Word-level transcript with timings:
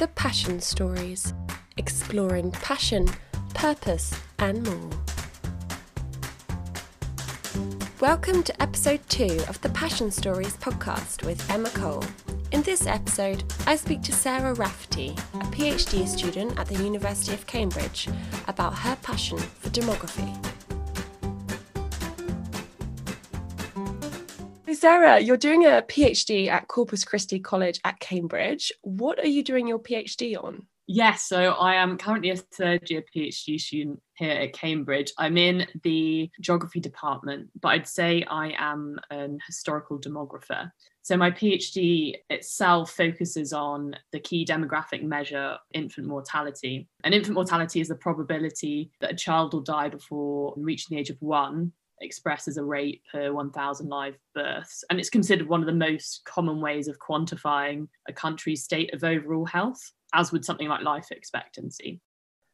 The 0.00 0.08
Passion 0.08 0.60
Stories, 0.60 1.34
exploring 1.76 2.52
passion, 2.52 3.06
purpose, 3.52 4.18
and 4.38 4.64
more. 4.66 4.90
Welcome 8.00 8.42
to 8.44 8.62
episode 8.62 9.06
two 9.10 9.42
of 9.46 9.60
the 9.60 9.68
Passion 9.68 10.10
Stories 10.10 10.56
podcast 10.56 11.26
with 11.26 11.50
Emma 11.50 11.68
Cole. 11.68 12.02
In 12.50 12.62
this 12.62 12.86
episode, 12.86 13.44
I 13.66 13.76
speak 13.76 14.00
to 14.04 14.12
Sarah 14.12 14.54
Rafferty, 14.54 15.10
a 15.34 15.44
PhD 15.48 16.08
student 16.08 16.58
at 16.58 16.68
the 16.68 16.82
University 16.82 17.34
of 17.34 17.46
Cambridge, 17.46 18.08
about 18.48 18.78
her 18.78 18.96
passion 19.02 19.36
for 19.36 19.68
demography. 19.68 20.34
Sarah, 24.80 25.20
you're 25.20 25.36
doing 25.36 25.66
a 25.66 25.84
PhD 25.86 26.48
at 26.48 26.68
Corpus 26.68 27.04
Christi 27.04 27.38
College 27.38 27.80
at 27.84 28.00
Cambridge. 28.00 28.72
What 28.80 29.18
are 29.18 29.26
you 29.26 29.44
doing 29.44 29.68
your 29.68 29.78
PhD 29.78 30.42
on? 30.42 30.66
Yes, 30.86 31.24
so 31.24 31.52
I 31.52 31.74
am 31.74 31.98
currently 31.98 32.30
a 32.30 32.36
third 32.36 32.90
year 32.90 33.04
PhD 33.14 33.60
student 33.60 34.00
here 34.14 34.30
at 34.30 34.54
Cambridge. 34.54 35.12
I'm 35.18 35.36
in 35.36 35.66
the 35.82 36.30
geography 36.40 36.80
department, 36.80 37.50
but 37.60 37.68
I'd 37.68 37.86
say 37.86 38.24
I 38.30 38.54
am 38.56 38.98
an 39.10 39.38
historical 39.46 40.00
demographer. 40.00 40.72
So 41.02 41.14
my 41.14 41.30
PhD 41.30 42.14
itself 42.30 42.92
focuses 42.92 43.52
on 43.52 43.94
the 44.12 44.20
key 44.20 44.46
demographic 44.46 45.02
measure, 45.02 45.58
infant 45.74 46.06
mortality. 46.06 46.88
And 47.04 47.12
infant 47.12 47.34
mortality 47.34 47.82
is 47.82 47.88
the 47.88 47.96
probability 47.96 48.92
that 49.00 49.12
a 49.12 49.16
child 49.16 49.52
will 49.52 49.60
die 49.60 49.90
before 49.90 50.54
reaching 50.56 50.96
the 50.96 51.00
age 51.02 51.10
of 51.10 51.20
one 51.20 51.72
expressed 52.00 52.48
as 52.48 52.56
a 52.56 52.64
rate 52.64 53.02
per 53.10 53.32
1,000 53.32 53.88
live 53.88 54.16
births. 54.34 54.84
And 54.90 54.98
it's 54.98 55.10
considered 55.10 55.48
one 55.48 55.60
of 55.60 55.66
the 55.66 55.72
most 55.72 56.22
common 56.24 56.60
ways 56.60 56.88
of 56.88 56.98
quantifying 56.98 57.88
a 58.08 58.12
country's 58.12 58.64
state 58.64 58.92
of 58.94 59.04
overall 59.04 59.46
health, 59.46 59.80
as 60.14 60.32
would 60.32 60.44
something 60.44 60.68
like 60.68 60.82
life 60.82 61.08
expectancy. 61.10 62.00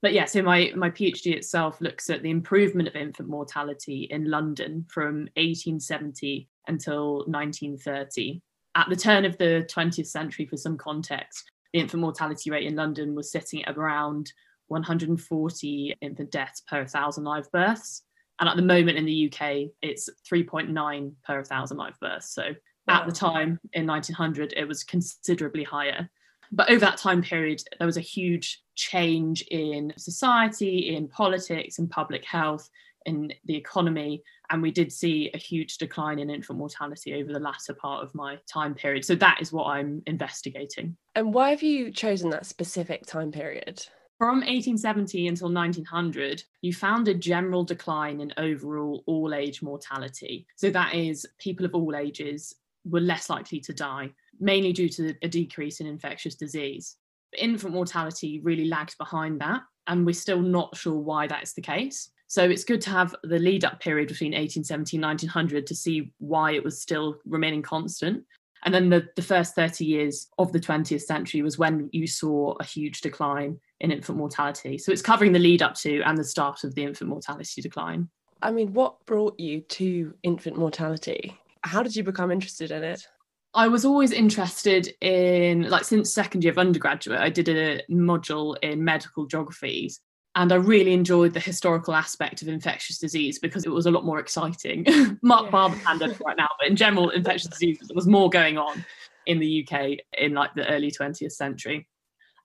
But 0.02 0.12
yeah, 0.12 0.26
so 0.26 0.42
my, 0.42 0.72
my 0.76 0.90
PhD 0.90 1.34
itself 1.34 1.80
looks 1.80 2.10
at 2.10 2.22
the 2.22 2.30
improvement 2.30 2.88
of 2.88 2.96
infant 2.96 3.28
mortality 3.28 4.08
in 4.10 4.30
London 4.30 4.84
from 4.88 5.28
1870 5.36 6.48
until 6.68 7.24
1930. 7.26 8.40
At 8.74 8.88
the 8.90 8.96
turn 8.96 9.24
of 9.24 9.38
the 9.38 9.66
20th 9.70 10.06
century, 10.06 10.44
for 10.46 10.58
some 10.58 10.76
context, 10.76 11.50
the 11.72 11.80
infant 11.80 12.02
mortality 12.02 12.50
rate 12.50 12.66
in 12.66 12.76
London 12.76 13.14
was 13.14 13.32
sitting 13.32 13.64
at 13.64 13.76
around 13.76 14.32
140 14.68 15.96
infant 16.00 16.30
deaths 16.30 16.62
per 16.68 16.78
1,000 16.78 17.24
live 17.24 17.50
births. 17.52 18.02
And 18.40 18.48
at 18.48 18.56
the 18.56 18.62
moment 18.62 18.98
in 18.98 19.06
the 19.06 19.32
UK, 19.32 19.70
it's 19.82 20.08
3.9 20.30 21.12
per 21.24 21.36
1,000 21.36 21.76
live 21.76 21.98
births. 22.00 22.34
So 22.34 22.42
wow. 22.86 23.00
at 23.00 23.06
the 23.06 23.12
time 23.12 23.58
in 23.72 23.86
1900, 23.86 24.54
it 24.56 24.66
was 24.66 24.84
considerably 24.84 25.64
higher. 25.64 26.08
But 26.52 26.70
over 26.70 26.80
that 26.80 26.98
time 26.98 27.22
period, 27.22 27.62
there 27.78 27.86
was 27.86 27.96
a 27.96 28.02
huge 28.02 28.62
change 28.74 29.42
in 29.50 29.92
society, 29.96 30.94
in 30.94 31.08
politics, 31.08 31.78
in 31.78 31.88
public 31.88 32.24
health, 32.24 32.68
in 33.04 33.32
the 33.46 33.56
economy. 33.56 34.22
And 34.50 34.62
we 34.62 34.70
did 34.70 34.92
see 34.92 35.30
a 35.34 35.38
huge 35.38 35.78
decline 35.78 36.18
in 36.18 36.30
infant 36.30 36.58
mortality 36.58 37.14
over 37.14 37.32
the 37.32 37.40
latter 37.40 37.74
part 37.74 38.04
of 38.04 38.14
my 38.14 38.38
time 38.52 38.74
period. 38.74 39.04
So 39.04 39.14
that 39.16 39.38
is 39.40 39.52
what 39.52 39.66
I'm 39.66 40.02
investigating. 40.06 40.96
And 41.14 41.34
why 41.34 41.50
have 41.50 41.62
you 41.62 41.90
chosen 41.90 42.30
that 42.30 42.46
specific 42.46 43.06
time 43.06 43.32
period? 43.32 43.84
From 44.18 44.36
1870 44.36 45.28
until 45.28 45.52
1900, 45.52 46.42
you 46.62 46.72
found 46.72 47.06
a 47.06 47.12
general 47.12 47.64
decline 47.64 48.20
in 48.20 48.32
overall 48.38 49.04
all 49.06 49.34
age 49.34 49.60
mortality. 49.60 50.46
So, 50.56 50.70
that 50.70 50.94
is, 50.94 51.26
people 51.38 51.66
of 51.66 51.74
all 51.74 51.94
ages 51.94 52.54
were 52.86 53.00
less 53.00 53.28
likely 53.28 53.60
to 53.60 53.74
die, 53.74 54.10
mainly 54.40 54.72
due 54.72 54.88
to 54.88 55.14
a 55.20 55.28
decrease 55.28 55.80
in 55.80 55.86
infectious 55.86 56.34
disease. 56.34 56.96
Infant 57.36 57.74
mortality 57.74 58.40
really 58.40 58.64
lagged 58.64 58.96
behind 58.96 59.38
that, 59.42 59.60
and 59.86 60.06
we're 60.06 60.14
still 60.14 60.40
not 60.40 60.74
sure 60.74 60.98
why 60.98 61.26
that's 61.26 61.52
the 61.52 61.60
case. 61.60 62.08
So 62.26 62.42
it's 62.42 62.64
good 62.64 62.80
to 62.82 62.90
have 62.90 63.14
the 63.22 63.38
lead 63.38 63.66
up 63.66 63.80
period 63.80 64.08
between 64.08 64.32
1870 64.32 64.96
and 64.96 65.04
1900 65.04 65.66
to 65.66 65.74
see 65.74 66.12
why 66.18 66.52
it 66.52 66.64
was 66.64 66.80
still 66.80 67.18
remaining 67.26 67.62
constant. 67.62 68.24
And 68.64 68.74
then 68.74 68.88
the, 68.88 69.08
the 69.14 69.22
first 69.22 69.54
30 69.54 69.84
years 69.84 70.28
of 70.38 70.52
the 70.52 70.58
20th 70.58 71.02
century 71.02 71.42
was 71.42 71.58
when 71.58 71.90
you 71.92 72.06
saw 72.06 72.54
a 72.58 72.64
huge 72.64 73.00
decline 73.02 73.60
in 73.80 73.90
infant 73.90 74.18
mortality. 74.18 74.78
So 74.78 74.92
it's 74.92 75.02
covering 75.02 75.32
the 75.32 75.38
lead 75.38 75.62
up 75.62 75.74
to 75.76 76.02
and 76.02 76.16
the 76.16 76.24
start 76.24 76.64
of 76.64 76.74
the 76.74 76.84
infant 76.84 77.10
mortality 77.10 77.60
decline. 77.62 78.08
I 78.42 78.50
mean, 78.50 78.72
what 78.72 79.04
brought 79.06 79.38
you 79.38 79.60
to 79.60 80.14
infant 80.22 80.56
mortality? 80.56 81.38
How 81.62 81.82
did 81.82 81.96
you 81.96 82.02
become 82.02 82.30
interested 82.30 82.70
in 82.70 82.84
it? 82.84 83.06
I 83.54 83.68
was 83.68 83.86
always 83.86 84.12
interested 84.12 84.92
in, 85.00 85.68
like, 85.70 85.84
since 85.84 86.12
second 86.12 86.44
year 86.44 86.52
of 86.52 86.58
undergraduate, 86.58 87.18
I 87.18 87.30
did 87.30 87.48
a 87.48 87.82
module 87.90 88.56
in 88.62 88.84
medical 88.84 89.26
geographies. 89.26 90.00
And 90.34 90.52
I 90.52 90.56
really 90.56 90.92
enjoyed 90.92 91.32
the 91.32 91.40
historical 91.40 91.94
aspect 91.94 92.42
of 92.42 92.48
infectious 92.48 92.98
disease 92.98 93.38
because 93.38 93.64
it 93.64 93.70
was 93.70 93.86
a 93.86 93.90
lot 93.90 94.04
more 94.04 94.18
exciting. 94.18 94.84
Mark 95.22 95.46
yeah. 95.46 95.50
bar 95.50 95.70
the 95.70 95.76
pandemic 95.76 96.20
right 96.20 96.36
now, 96.36 96.48
but 96.60 96.68
in 96.68 96.76
general, 96.76 97.08
infectious 97.08 97.48
disease, 97.48 97.78
there 97.80 97.94
was 97.94 98.06
more 98.06 98.28
going 98.28 98.58
on 98.58 98.84
in 99.24 99.38
the 99.38 99.66
UK 99.66 99.98
in 100.18 100.34
like 100.34 100.54
the 100.54 100.68
early 100.70 100.90
20th 100.90 101.32
century. 101.32 101.88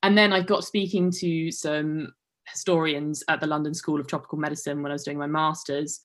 And 0.04 0.18
then 0.18 0.34
I 0.34 0.42
got 0.42 0.64
speaking 0.64 1.12
to 1.20 1.52
some 1.52 2.14
historians 2.48 3.24
at 3.28 3.40
the 3.40 3.48
London 3.48 3.74
School 3.74 4.00
of 4.00 4.08
Tropical 4.08 4.38
Medicine 4.38 4.82
when 4.82 4.92
I 4.92 4.96
was 4.96 5.04
doing 5.04 5.18
my 5.18 5.28
master's. 5.28 6.02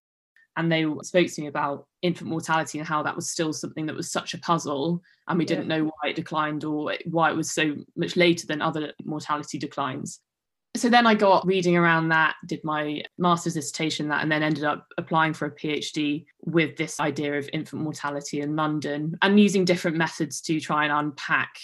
And 0.58 0.72
they 0.72 0.86
spoke 1.02 1.26
to 1.26 1.42
me 1.42 1.48
about 1.48 1.86
infant 2.00 2.30
mortality 2.30 2.78
and 2.78 2.88
how 2.88 3.02
that 3.02 3.14
was 3.14 3.28
still 3.30 3.52
something 3.52 3.84
that 3.86 3.96
was 3.96 4.10
such 4.10 4.32
a 4.32 4.38
puzzle. 4.38 5.02
And 5.28 5.38
we 5.38 5.44
yeah. 5.44 5.48
didn't 5.48 5.68
know 5.68 5.84
why 5.84 6.10
it 6.10 6.16
declined 6.16 6.64
or 6.64 6.94
why 7.04 7.30
it 7.30 7.36
was 7.36 7.52
so 7.52 7.76
much 7.94 8.16
later 8.16 8.46
than 8.46 8.62
other 8.62 8.92
mortality 9.04 9.58
declines. 9.58 10.20
So 10.76 10.90
then 10.90 11.06
I 11.06 11.14
got 11.14 11.46
reading 11.46 11.76
around 11.76 12.10
that, 12.10 12.36
did 12.46 12.62
my 12.62 13.02
master's 13.16 13.54
dissertation 13.54 14.08
that, 14.08 14.22
and 14.22 14.30
then 14.30 14.42
ended 14.42 14.64
up 14.64 14.86
applying 14.98 15.32
for 15.32 15.46
a 15.46 15.54
PhD 15.54 16.26
with 16.44 16.76
this 16.76 17.00
idea 17.00 17.38
of 17.38 17.48
infant 17.52 17.82
mortality 17.82 18.42
in 18.42 18.56
London 18.56 19.16
and 19.22 19.40
using 19.40 19.64
different 19.64 19.96
methods 19.96 20.40
to 20.42 20.60
try 20.60 20.84
and 20.84 20.92
unpack 20.92 21.56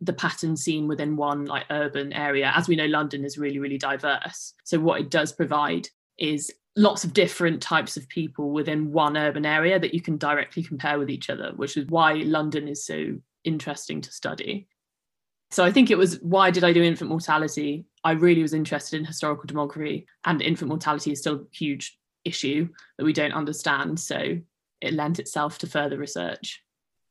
the 0.00 0.12
pattern 0.12 0.56
seen 0.56 0.88
within 0.88 1.16
one 1.16 1.46
like 1.46 1.64
urban 1.70 2.12
area. 2.12 2.52
As 2.54 2.68
we 2.68 2.76
know, 2.76 2.86
London 2.86 3.24
is 3.24 3.38
really, 3.38 3.58
really 3.58 3.78
diverse. 3.78 4.54
So 4.64 4.78
what 4.78 5.00
it 5.00 5.10
does 5.10 5.32
provide 5.32 5.88
is 6.18 6.52
lots 6.76 7.04
of 7.04 7.12
different 7.12 7.62
types 7.62 7.96
of 7.96 8.08
people 8.08 8.50
within 8.50 8.92
one 8.92 9.16
urban 9.16 9.46
area 9.46 9.78
that 9.78 9.94
you 9.94 10.00
can 10.00 10.16
directly 10.16 10.62
compare 10.62 10.98
with 10.98 11.08
each 11.10 11.30
other, 11.30 11.52
which 11.56 11.76
is 11.76 11.86
why 11.86 12.14
London 12.14 12.68
is 12.68 12.84
so 12.84 13.16
interesting 13.44 14.00
to 14.00 14.12
study. 14.12 14.66
So 15.50 15.64
I 15.64 15.70
think 15.70 15.90
it 15.90 15.98
was 15.98 16.20
why 16.20 16.50
did 16.50 16.64
I 16.64 16.72
do 16.72 16.82
infant 16.82 17.10
mortality? 17.10 17.86
I 18.02 18.12
really 18.12 18.42
was 18.42 18.54
interested 18.54 18.98
in 18.98 19.04
historical 19.04 19.44
demography, 19.44 20.06
and 20.24 20.42
infant 20.42 20.68
mortality 20.68 21.12
is 21.12 21.20
still 21.20 21.36
a 21.36 21.56
huge 21.56 21.96
issue 22.24 22.68
that 22.98 23.04
we 23.04 23.12
don't 23.12 23.32
understand. 23.32 24.00
So 24.00 24.38
it 24.80 24.94
lent 24.94 25.20
itself 25.20 25.58
to 25.58 25.68
further 25.68 25.96
research 25.96 26.63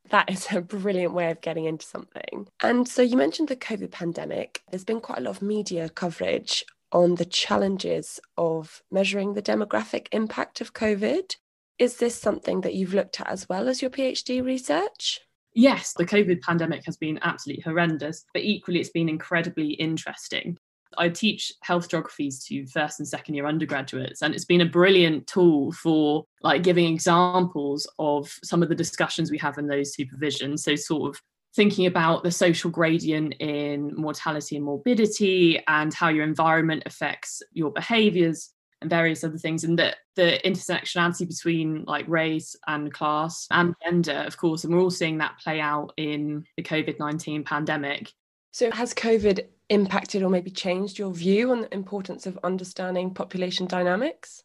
that 0.10 0.30
is 0.30 0.48
a 0.52 0.62
brilliant 0.62 1.14
way 1.14 1.32
of 1.32 1.42
getting 1.42 1.66
into 1.66 1.86
something. 1.86 2.48
And 2.62 2.88
so 2.88 3.02
you 3.02 3.18
mentioned 3.18 3.48
the 3.48 3.56
COVID 3.56 3.92
pandemic. 3.92 4.62
There's 4.70 4.84
been 4.84 5.02
quite 5.02 5.20
a 5.20 5.22
lot 5.22 5.38
of 5.38 5.42
media 5.42 5.90
coverage 5.90 6.66
on 6.92 7.16
the 7.16 7.26
challenges 7.26 8.20
of 8.38 8.84
measuring 8.92 9.34
the 9.34 9.42
demographic 9.42 10.08
impact 10.12 10.62
of 10.62 10.74
COVID. 10.74 11.36
Is 11.80 11.98
this 11.98 12.16
something 12.16 12.62
that 12.62 12.76
you've 12.76 12.94
looked 12.94 13.20
at 13.20 13.30
as 13.30 13.50
well 13.50 13.68
as 13.68 13.82
your 13.82 13.90
PhD 13.92 14.44
research? 14.44 15.22
Yes, 15.56 15.94
the 15.94 16.06
COVID 16.06 16.42
pandemic 16.42 16.84
has 16.86 16.98
been 16.98 17.20
absolutely 17.22 17.64
horrendous, 17.64 18.26
but 18.34 18.44
equally 18.44 18.80
it's 18.80 18.90
been 18.90 19.10
incredibly 19.10 19.72
interesting. 19.74 20.58
I 20.98 21.10
teach 21.10 21.54
health 21.62 21.90
geographies 21.90 22.44
to 22.46 22.66
first 22.68 23.00
and 23.00 23.08
second 23.08 23.36
year 23.36 23.46
undergraduates, 23.46 24.22
and 24.22 24.34
it's 24.34 24.46
been 24.46 24.62
a 24.62 24.66
brilliant 24.66 25.28
tool 25.28 25.72
for 25.72 26.26
like 26.42 26.64
giving 26.64 26.92
examples 26.92 27.88
of 28.00 28.32
some 28.44 28.64
of 28.64 28.70
the 28.70 28.76
discussions 28.76 29.32
we 29.32 29.38
have 29.40 29.58
in 29.58 29.68
those 29.68 29.96
supervisions. 29.96 30.60
So, 30.60 30.76
sort 30.76 31.10
of 31.10 31.22
thinking 31.56 31.86
about 31.86 32.24
the 32.24 32.32
social 32.32 32.72
gradient 32.72 33.36
in 33.40 33.94
mortality 33.96 34.56
and 34.56 34.66
morbidity 34.66 35.62
and 35.68 35.94
how 35.94 36.10
your 36.10 36.24
environment 36.24 36.84
affects 36.86 37.42
your 37.52 37.72
behaviors 37.72 38.52
and 38.82 38.90
various 38.90 39.24
other 39.24 39.38
things 39.38 39.64
and 39.64 39.78
the, 39.78 39.96
the 40.16 40.40
intersectionality 40.44 41.28
between 41.28 41.84
like 41.86 42.08
race 42.08 42.56
and 42.68 42.92
class 42.92 43.48
and 43.52 43.76
gender 43.84 44.24
of 44.28 44.36
course 44.36 44.64
and 44.64 44.74
we're 44.74 44.82
all 44.82 44.90
seeing 44.90 45.20
that 45.20 45.40
play 45.40 45.60
out 45.60 45.94
in 45.98 46.44
the 46.58 46.64
covid-19 46.64 47.46
pandemic 47.46 48.12
so 48.54 48.72
has 48.72 48.94
covid 48.94 49.48
impacted 49.70 50.22
or 50.24 50.30
maybe 50.30 50.52
changed 50.52 50.98
your 50.98 51.12
view 51.12 51.52
on 51.52 51.62
the 51.62 51.74
importance 51.74 52.26
of 52.26 52.40
understanding 52.44 53.14
population 53.14 53.66
dynamics? 53.68 54.44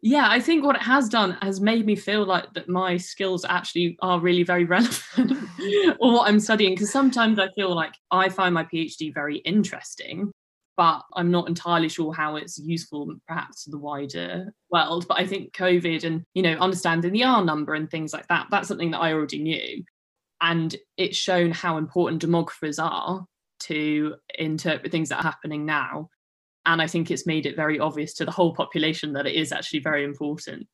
Yeah, 0.00 0.28
I 0.28 0.38
think 0.38 0.64
what 0.64 0.76
it 0.76 0.82
has 0.82 1.08
done 1.08 1.36
has 1.42 1.60
made 1.60 1.84
me 1.84 1.96
feel 1.96 2.24
like 2.24 2.52
that 2.54 2.68
my 2.68 2.96
skills 2.96 3.44
actually 3.44 3.96
are 4.00 4.20
really 4.20 4.44
very 4.44 4.64
relevant 4.76 5.08
or 5.98 6.12
what 6.12 6.28
I'm 6.28 6.38
studying. 6.38 6.74
Because 6.74 6.92
sometimes 6.92 7.38
I 7.38 7.48
feel 7.56 7.74
like 7.74 7.94
I 8.10 8.28
find 8.28 8.54
my 8.54 8.64
PhD 8.64 9.12
very 9.12 9.38
interesting, 9.38 10.30
but 10.76 11.02
I'm 11.14 11.32
not 11.32 11.48
entirely 11.48 11.88
sure 11.88 12.12
how 12.12 12.36
it's 12.36 12.58
useful 12.58 13.12
perhaps 13.26 13.64
to 13.64 13.70
the 13.70 13.78
wider 13.78 14.52
world. 14.70 15.08
But 15.08 15.18
I 15.18 15.26
think 15.26 15.52
COVID 15.52 16.04
and, 16.04 16.24
you 16.34 16.42
know, 16.42 16.54
understanding 16.58 17.12
the 17.12 17.24
R 17.24 17.44
number 17.44 17.74
and 17.74 17.90
things 17.90 18.12
like 18.12 18.28
that, 18.28 18.46
that's 18.52 18.68
something 18.68 18.92
that 18.92 19.00
I 19.00 19.12
already 19.12 19.40
knew. 19.40 19.82
And 20.40 20.74
it's 20.96 21.16
shown 21.16 21.50
how 21.50 21.78
important 21.78 22.22
demographers 22.22 22.82
are 22.82 23.24
to 23.60 24.14
interpret 24.38 24.92
things 24.92 25.08
that 25.08 25.18
are 25.18 25.30
happening 25.30 25.66
now. 25.66 26.08
And 26.66 26.82
I 26.82 26.86
think 26.86 27.10
it's 27.10 27.26
made 27.26 27.46
it 27.46 27.56
very 27.56 27.80
obvious 27.80 28.14
to 28.14 28.24
the 28.24 28.30
whole 28.30 28.54
population 28.54 29.12
that 29.14 29.26
it 29.26 29.34
is 29.34 29.52
actually 29.52 29.80
very 29.80 30.04
important. 30.04 30.66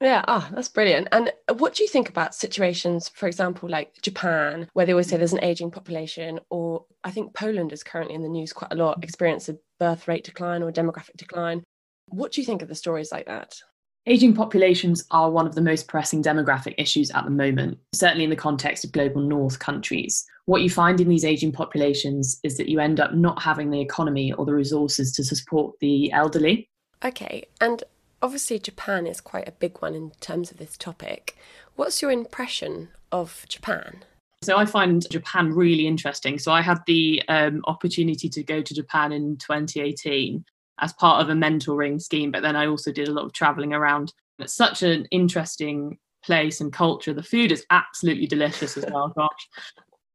Yeah, 0.00 0.24
ah, 0.26 0.48
oh, 0.50 0.54
that's 0.54 0.68
brilliant. 0.68 1.06
And 1.12 1.32
what 1.58 1.74
do 1.74 1.84
you 1.84 1.88
think 1.88 2.08
about 2.08 2.34
situations, 2.34 3.08
for 3.08 3.28
example, 3.28 3.68
like 3.68 4.02
Japan, 4.02 4.68
where 4.72 4.84
they 4.84 4.92
always 4.92 5.06
say 5.06 5.16
there's 5.16 5.32
an 5.32 5.44
aging 5.44 5.70
population, 5.70 6.40
or 6.50 6.86
I 7.04 7.12
think 7.12 7.34
Poland 7.34 7.72
is 7.72 7.84
currently 7.84 8.16
in 8.16 8.22
the 8.22 8.28
news 8.28 8.52
quite 8.52 8.72
a 8.72 8.76
lot, 8.76 9.04
experience 9.04 9.48
a 9.48 9.58
birth 9.78 10.08
rate 10.08 10.24
decline 10.24 10.64
or 10.64 10.72
demographic 10.72 11.16
decline. 11.16 11.62
What 12.08 12.32
do 12.32 12.40
you 12.40 12.44
think 12.44 12.62
of 12.62 12.68
the 12.68 12.74
stories 12.74 13.12
like 13.12 13.26
that? 13.26 13.54
Aging 14.04 14.34
populations 14.34 15.04
are 15.12 15.30
one 15.30 15.46
of 15.46 15.54
the 15.54 15.60
most 15.60 15.86
pressing 15.86 16.24
demographic 16.24 16.74
issues 16.76 17.12
at 17.12 17.24
the 17.24 17.30
moment, 17.30 17.78
certainly 17.92 18.24
in 18.24 18.30
the 18.30 18.36
context 18.36 18.84
of 18.84 18.90
global 18.90 19.20
north 19.20 19.60
countries. 19.60 20.26
What 20.46 20.62
you 20.62 20.70
find 20.70 21.00
in 21.00 21.08
these 21.08 21.24
aging 21.24 21.52
populations 21.52 22.40
is 22.42 22.56
that 22.56 22.68
you 22.68 22.80
end 22.80 22.98
up 22.98 23.14
not 23.14 23.40
having 23.40 23.70
the 23.70 23.80
economy 23.80 24.32
or 24.32 24.44
the 24.44 24.54
resources 24.54 25.12
to 25.12 25.24
support 25.24 25.76
the 25.80 26.10
elderly. 26.10 26.68
Okay, 27.04 27.44
and 27.60 27.84
obviously 28.20 28.58
Japan 28.58 29.06
is 29.06 29.20
quite 29.20 29.46
a 29.46 29.52
big 29.52 29.80
one 29.80 29.94
in 29.94 30.10
terms 30.20 30.50
of 30.50 30.56
this 30.56 30.76
topic. 30.76 31.36
What's 31.76 32.02
your 32.02 32.10
impression 32.10 32.88
of 33.12 33.46
Japan? 33.48 34.02
So 34.42 34.56
I 34.56 34.66
find 34.66 35.08
Japan 35.10 35.52
really 35.52 35.86
interesting. 35.86 36.40
So 36.40 36.50
I 36.50 36.62
had 36.62 36.78
the 36.88 37.22
um, 37.28 37.62
opportunity 37.68 38.28
to 38.30 38.42
go 38.42 38.62
to 38.62 38.74
Japan 38.74 39.12
in 39.12 39.36
2018 39.36 40.44
as 40.80 40.92
part 40.94 41.22
of 41.22 41.28
a 41.28 41.34
mentoring 41.34 42.00
scheme, 42.00 42.30
but 42.30 42.42
then 42.42 42.56
I 42.56 42.66
also 42.66 42.92
did 42.92 43.08
a 43.08 43.12
lot 43.12 43.24
of 43.24 43.32
traveling 43.32 43.72
around. 43.72 44.12
It's 44.38 44.54
such 44.54 44.82
an 44.82 45.06
interesting 45.10 45.98
place 46.24 46.60
and 46.60 46.72
culture. 46.72 47.12
The 47.12 47.22
food 47.22 47.52
is 47.52 47.64
absolutely 47.70 48.26
delicious 48.26 48.76
as 48.76 48.84
well. 48.90 49.12
Gosh, 49.16 49.48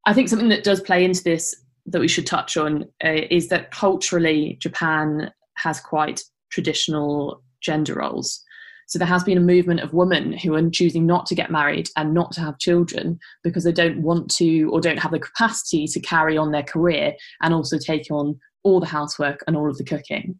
I 0.05 0.13
think 0.13 0.29
something 0.29 0.49
that 0.49 0.63
does 0.63 0.81
play 0.81 1.03
into 1.03 1.23
this 1.23 1.55
that 1.85 2.01
we 2.01 2.07
should 2.07 2.27
touch 2.27 2.57
on 2.57 2.83
uh, 3.03 3.21
is 3.29 3.47
that 3.49 3.71
culturally 3.71 4.57
Japan 4.61 5.31
has 5.55 5.79
quite 5.79 6.21
traditional 6.49 7.41
gender 7.61 7.95
roles. 7.95 8.43
So 8.87 8.97
there 8.97 9.07
has 9.07 9.23
been 9.23 9.37
a 9.37 9.41
movement 9.41 9.81
of 9.81 9.93
women 9.93 10.31
who 10.31 10.55
are 10.55 10.69
choosing 10.69 11.05
not 11.05 11.25
to 11.27 11.35
get 11.35 11.51
married 11.51 11.89
and 11.97 12.13
not 12.13 12.31
to 12.33 12.41
have 12.41 12.57
children 12.57 13.19
because 13.43 13.65
they 13.65 13.73
don't 13.73 14.01
want 14.01 14.31
to 14.35 14.69
or 14.71 14.79
don't 14.79 14.99
have 14.99 15.11
the 15.11 15.19
capacity 15.19 15.87
to 15.87 15.99
carry 15.99 16.37
on 16.37 16.51
their 16.51 16.63
career 16.63 17.13
and 17.41 17.53
also 17.53 17.77
take 17.77 18.09
on 18.11 18.39
all 18.63 18.79
the 18.79 18.85
housework 18.85 19.43
and 19.45 19.57
all 19.57 19.69
of 19.69 19.77
the 19.77 19.83
cooking. 19.83 20.39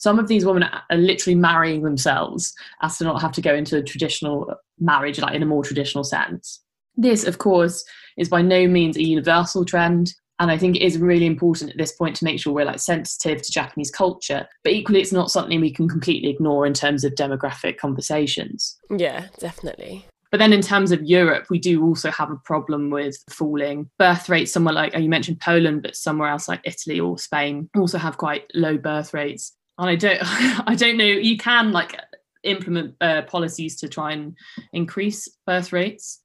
Some 0.00 0.18
of 0.18 0.28
these 0.28 0.46
women 0.46 0.62
are 0.62 0.96
literally 0.96 1.34
marrying 1.34 1.82
themselves 1.82 2.54
as 2.80 2.96
to 2.98 3.04
not 3.04 3.20
have 3.20 3.32
to 3.32 3.42
go 3.42 3.54
into 3.54 3.76
a 3.76 3.82
traditional 3.82 4.54
marriage, 4.78 5.18
like 5.18 5.34
in 5.34 5.42
a 5.42 5.46
more 5.46 5.62
traditional 5.62 6.04
sense. 6.04 6.62
This, 6.96 7.26
of 7.26 7.36
course, 7.36 7.84
is 8.16 8.30
by 8.30 8.40
no 8.40 8.66
means 8.66 8.96
a 8.96 9.04
universal 9.04 9.64
trend 9.64 10.14
and 10.38 10.50
i 10.50 10.56
think 10.56 10.74
it 10.74 10.82
is 10.82 10.98
really 10.98 11.26
important 11.26 11.70
at 11.70 11.76
this 11.76 11.92
point 11.92 12.16
to 12.16 12.24
make 12.24 12.40
sure 12.40 12.52
we're 12.52 12.64
like 12.64 12.80
sensitive 12.80 13.42
to 13.42 13.52
japanese 13.52 13.90
culture 13.90 14.48
but 14.64 14.72
equally 14.72 15.00
it's 15.00 15.12
not 15.12 15.30
something 15.30 15.60
we 15.60 15.72
can 15.72 15.88
completely 15.88 16.30
ignore 16.30 16.66
in 16.66 16.72
terms 16.72 17.04
of 17.04 17.14
demographic 17.14 17.76
conversations 17.76 18.78
yeah 18.96 19.26
definitely 19.38 20.04
but 20.30 20.38
then 20.38 20.52
in 20.52 20.62
terms 20.62 20.92
of 20.92 21.02
Europe, 21.02 21.46
we 21.50 21.58
do 21.58 21.82
also 21.84 22.10
have 22.12 22.30
a 22.30 22.40
problem 22.44 22.90
with 22.90 23.16
falling 23.28 23.90
birth 23.98 24.28
rates. 24.28 24.52
Somewhere 24.52 24.74
like 24.74 24.96
you 24.96 25.08
mentioned 25.08 25.40
Poland, 25.40 25.82
but 25.82 25.96
somewhere 25.96 26.28
else 26.28 26.46
like 26.46 26.60
Italy 26.64 27.00
or 27.00 27.18
Spain 27.18 27.68
also 27.76 27.98
have 27.98 28.16
quite 28.16 28.44
low 28.54 28.78
birth 28.78 29.12
rates. 29.12 29.56
And 29.80 29.90
I 29.90 29.96
don't, 29.96 30.20
I 30.68 30.74
don't 30.76 30.96
know. 30.96 31.04
You 31.04 31.36
can 31.36 31.72
like 31.72 31.96
implement 32.42 32.94
uh, 33.00 33.22
policies 33.22 33.76
to 33.80 33.88
try 33.88 34.12
and 34.12 34.36
increase 34.72 35.28
birth 35.46 35.72
rates, 35.72 36.20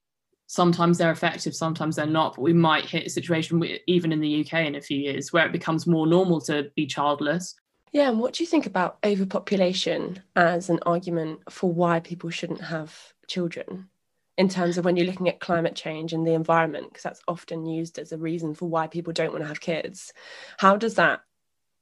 sometimes 0.47 0.97
they're 0.97 1.11
effective, 1.11 1.55
sometimes 1.55 1.95
they're 1.95 2.05
not. 2.05 2.35
But 2.35 2.43
we 2.43 2.53
might 2.53 2.85
hit 2.85 3.07
a 3.07 3.09
situation, 3.09 3.61
even 3.87 4.11
in 4.11 4.21
the 4.21 4.41
UK 4.41 4.65
in 4.65 4.75
a 4.75 4.81
few 4.81 4.97
years, 4.97 5.33
where 5.33 5.45
it 5.45 5.51
becomes 5.51 5.87
more 5.87 6.07
normal 6.07 6.41
to 6.41 6.71
be 6.75 6.85
childless. 6.85 7.55
Yeah, 7.91 8.09
and 8.09 8.19
what 8.19 8.33
do 8.33 8.43
you 8.43 8.47
think 8.47 8.65
about 8.65 8.97
overpopulation 9.05 10.21
as 10.35 10.69
an 10.69 10.79
argument 10.85 11.39
for 11.49 11.71
why 11.71 12.01
people 12.01 12.29
shouldn't 12.29 12.61
have 12.61 13.13
children? 13.27 13.89
In 14.37 14.49
terms 14.49 14.77
of 14.77 14.83
when 14.83 14.97
you're 14.97 15.05
looking 15.05 15.29
at 15.29 15.39
climate 15.39 15.75
change 15.75 16.11
and 16.11 16.27
the 16.27 16.33
environment, 16.33 16.89
because 16.89 17.03
that's 17.03 17.21
often 17.25 17.65
used 17.65 17.97
as 17.97 18.11
a 18.11 18.17
reason 18.17 18.53
for 18.53 18.67
why 18.67 18.87
people 18.87 19.13
don't 19.13 19.31
want 19.31 19.43
to 19.43 19.47
have 19.47 19.61
kids. 19.61 20.11
How 20.57 20.75
does 20.75 20.95
that 20.95 21.21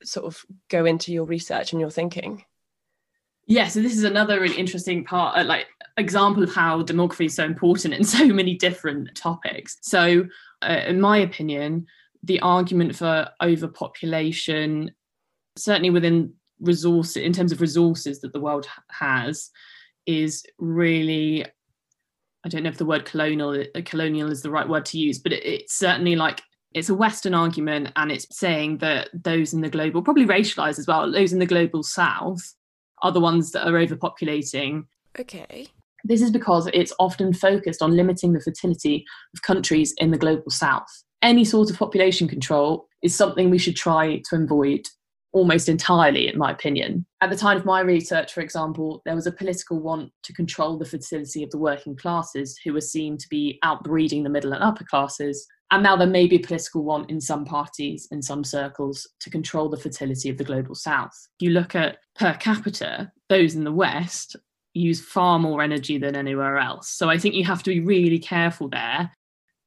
sort 0.03 0.25
of 0.25 0.43
go 0.69 0.85
into 0.85 1.11
your 1.11 1.25
research 1.25 1.71
and 1.71 1.79
your 1.79 1.89
thinking? 1.89 2.43
Yeah, 3.45 3.67
so 3.67 3.81
this 3.81 3.97
is 3.97 4.03
another 4.03 4.39
really 4.39 4.57
interesting 4.57 5.03
part, 5.03 5.37
uh, 5.37 5.43
like 5.43 5.67
example 5.97 6.43
of 6.43 6.53
how 6.53 6.81
demography 6.81 7.25
is 7.25 7.35
so 7.35 7.43
important 7.43 7.93
in 7.93 8.03
so 8.03 8.25
many 8.27 8.55
different 8.55 9.15
topics. 9.15 9.77
So, 9.81 10.25
uh, 10.61 10.81
in 10.87 11.01
my 11.01 11.17
opinion, 11.17 11.87
the 12.23 12.39
argument 12.39 12.95
for 12.95 13.29
overpopulation, 13.41 14.91
certainly 15.57 15.89
within 15.89 16.33
resource 16.61 17.17
in 17.17 17.33
terms 17.33 17.51
of 17.51 17.59
resources 17.59 18.21
that 18.21 18.31
the 18.31 18.39
world 18.39 18.67
has, 18.89 19.51
is 20.05 20.45
really 20.57 21.45
I 22.45 22.49
don't 22.49 22.63
know 22.63 22.69
if 22.69 22.77
the 22.77 22.85
word 22.85 23.05
colonial 23.05 23.51
uh, 23.51 23.81
colonial 23.85 24.31
is 24.31 24.41
the 24.41 24.51
right 24.51 24.67
word 24.67 24.85
to 24.87 24.99
use, 24.99 25.19
but 25.19 25.33
it, 25.33 25.45
it's 25.45 25.75
certainly 25.75 26.15
like 26.15 26.41
it's 26.73 26.89
a 26.89 26.95
Western 26.95 27.33
argument, 27.33 27.91
and 27.95 28.11
it's 28.11 28.27
saying 28.31 28.79
that 28.79 29.09
those 29.13 29.53
in 29.53 29.61
the 29.61 29.69
global, 29.69 30.01
probably 30.01 30.25
racialized 30.25 30.79
as 30.79 30.87
well, 30.87 31.11
those 31.11 31.33
in 31.33 31.39
the 31.39 31.45
global 31.45 31.83
South 31.83 32.55
are 33.01 33.11
the 33.11 33.19
ones 33.19 33.51
that 33.51 33.67
are 33.67 33.73
overpopulating. 33.73 34.85
Okay. 35.19 35.67
This 36.03 36.21
is 36.21 36.31
because 36.31 36.67
it's 36.73 36.93
often 36.99 37.33
focused 37.33 37.81
on 37.81 37.95
limiting 37.95 38.33
the 38.33 38.41
fertility 38.41 39.05
of 39.33 39.41
countries 39.41 39.93
in 39.97 40.11
the 40.11 40.17
global 40.17 40.49
south. 40.49 41.03
Any 41.21 41.45
sort 41.45 41.69
of 41.69 41.77
population 41.77 42.27
control 42.27 42.87
is 43.01 43.15
something 43.15 43.49
we 43.49 43.57
should 43.57 43.77
try 43.77 44.21
to 44.29 44.35
avoid 44.35 44.81
almost 45.31 45.69
entirely, 45.69 46.27
in 46.27 46.37
my 46.37 46.51
opinion. 46.51 47.05
At 47.21 47.29
the 47.29 47.37
time 47.37 47.57
of 47.57 47.65
my 47.65 47.79
research, 47.79 48.33
for 48.33 48.41
example, 48.41 49.01
there 49.05 49.15
was 49.15 49.27
a 49.27 49.31
political 49.31 49.79
want 49.79 50.11
to 50.23 50.33
control 50.33 50.77
the 50.77 50.85
fertility 50.85 51.41
of 51.41 51.49
the 51.49 51.57
working 51.57 51.95
classes, 51.95 52.59
who 52.63 52.73
were 52.73 52.81
seen 52.81 53.17
to 53.17 53.27
be 53.29 53.57
outbreeding 53.63 54.23
the 54.23 54.29
middle 54.29 54.53
and 54.53 54.63
upper 54.63 54.83
classes. 54.83 55.47
And 55.73 55.81
now 55.81 55.95
there 55.95 56.05
may 56.05 56.27
be 56.27 56.35
a 56.35 56.39
political 56.39 56.83
want 56.83 57.09
in 57.09 57.19
some 57.19 57.45
parties, 57.45 58.07
in 58.11 58.21
some 58.21 58.43
circles, 58.43 59.07
to 59.21 59.31
control 59.31 59.69
the 59.69 59.77
fertility 59.77 60.29
of 60.29 60.37
the 60.37 60.43
global 60.43 60.75
south. 60.75 61.27
You 61.39 61.49
look 61.49 61.73
at 61.73 61.97
per 62.13 62.35
capita, 62.35 63.11
those 63.27 63.55
in 63.55 63.63
the 63.63 63.71
West 63.71 64.35
use 64.75 65.01
far 65.01 65.39
more 65.39 65.63
energy 65.63 65.97
than 65.97 66.15
anywhere 66.15 66.59
else. 66.59 66.91
So 66.91 67.09
I 67.09 67.17
think 67.17 67.33
you 67.33 67.43
have 67.45 67.63
to 67.63 67.71
be 67.71 67.79
really 67.79 68.19
careful 68.19 68.69
there 68.69 69.11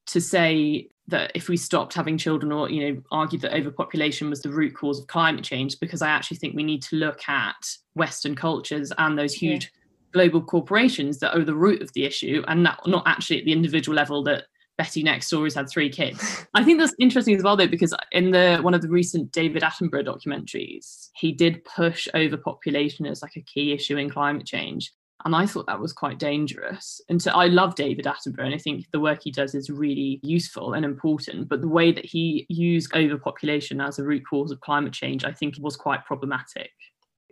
to 0.07 0.21
say 0.21 0.91
that 1.09 1.33
if 1.35 1.49
we 1.49 1.57
stopped 1.57 1.95
having 1.95 2.19
children 2.19 2.53
or 2.53 2.71
you 2.71 2.95
know 2.95 3.03
argue 3.11 3.41
that 3.41 3.53
overpopulation 3.53 4.31
was 4.31 4.43
the 4.43 4.49
root 4.49 4.77
cause 4.77 5.01
of 5.01 5.07
climate 5.07 5.45
change 5.45 5.79
because 5.79 6.03
i 6.03 6.09
actually 6.09 6.37
think 6.37 6.57
we 6.57 6.65
need 6.65 6.83
to 6.83 6.97
look 6.97 7.29
at 7.29 7.55
western 7.95 8.35
cultures 8.35 8.93
and 8.99 9.17
those 9.17 9.33
huge 9.33 9.65
yeah. 9.65 9.71
global 10.13 10.43
corporations 10.43 11.21
that 11.21 11.33
are 11.37 11.45
the 11.45 11.55
root 11.55 11.81
of 11.81 11.93
the 11.93 12.05
issue 12.05 12.43
and 12.49 12.65
not, 12.65 12.81
not 12.89 13.05
actually 13.07 13.39
at 13.39 13.45
the 13.45 13.53
individual 13.53 13.95
level 13.95 14.25
that 14.25 14.47
betty 14.79 15.03
next 15.03 15.31
door 15.31 15.45
has 15.45 15.55
had 15.55 15.69
three 15.69 15.89
kids 15.89 16.47
i 16.55 16.63
think 16.63 16.79
that's 16.79 16.95
interesting 16.99 17.35
as 17.35 17.43
well 17.43 17.57
though 17.57 17.67
because 17.67 17.95
in 18.13 18.31
the 18.31 18.59
one 18.63 18.75
of 18.75 18.83
the 18.83 18.89
recent 18.89 19.31
david 19.33 19.63
attenborough 19.63 20.07
documentaries 20.07 21.09
he 21.15 21.33
did 21.33 21.65
push 21.65 22.09
overpopulation 22.15 23.07
as 23.07 23.23
like 23.23 23.37
a 23.37 23.43
key 23.43 23.73
issue 23.73 23.97
in 23.97 24.11
climate 24.11 24.47
change 24.47 24.93
and 25.25 25.35
I 25.35 25.45
thought 25.45 25.67
that 25.67 25.81
was 25.81 25.93
quite 25.93 26.21
dangerous. 26.21 27.01
And 27.09 27.21
so 27.21 27.33
I 27.33 27.47
love 27.47 27.75
David 27.75 28.05
Attenborough, 28.05 28.47
and 28.47 28.55
I 28.55 28.59
think 28.59 28.85
the 28.93 29.01
work 29.01 29.21
he 29.25 29.33
does 29.33 29.57
is 29.57 29.69
really 29.71 30.21
useful 30.23 30.75
and 30.75 30.85
important. 30.85 31.49
But 31.49 31.63
the 31.63 31.69
way 31.69 31.91
that 31.91 32.05
he 32.05 32.47
used 32.49 32.95
overpopulation 32.95 33.81
as 33.81 33.99
a 33.99 34.05
root 34.05 34.23
cause 34.29 34.53
of 34.53 34.61
climate 34.61 34.93
change, 34.93 35.25
I 35.25 35.33
think 35.33 35.57
was 35.59 35.75
quite 35.75 36.05
problematic. 36.05 36.71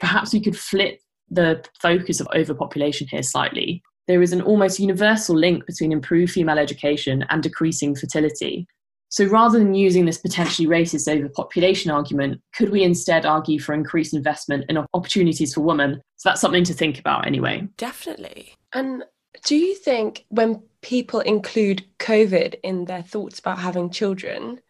Perhaps 0.01 0.33
we 0.33 0.41
could 0.41 0.59
flip 0.59 0.99
the 1.31 1.65
focus 1.81 2.21
of 2.21 2.29
overpopulation 2.35 3.07
here 3.09 3.23
slightly. 3.23 3.83
There 4.07 4.23
is 4.23 4.33
an 4.33 4.43
almost 4.43 4.79
universal 4.79 5.37
link 5.37 5.67
between 5.67 5.93
improved 5.93 6.33
female 6.33 6.59
education 6.59 7.25
and 7.31 7.43
decreasing 7.43 7.95
fertility. 7.95 8.67
So 9.09 9.27
rather 9.27 9.59
than 9.59 9.75
using 9.75 10.07
this 10.07 10.19
potentially 10.19 10.67
racist 10.67 11.07
overpopulation 11.07 11.91
argument, 11.91 12.41
could 12.55 12.71
we 12.71 12.83
instead 12.83 13.25
argue 13.25 13.61
for 13.61 13.73
increased 13.73 14.13
investment 14.13 14.65
in 14.69 14.79
opportunities 14.93 15.55
for 15.55 15.61
women? 15.61 16.03
So 16.17 16.29
that's 16.29 16.41
something 16.41 16.65
to 16.65 16.75
think 16.75 16.99
about 16.99 17.27
anyway. 17.27 17.69
Definitely. 17.77 18.55
And 18.73 19.05
do 19.45 19.57
you 19.57 19.77
think 19.77 20.25
when 20.31 20.63
people 20.83 21.21
include 21.21 21.85
COVID 21.99 22.57
in 22.63 22.87
their 22.87 23.03
thoughts 23.03 23.39
about 23.39 23.59
having 23.59 23.91
children, 23.91 24.61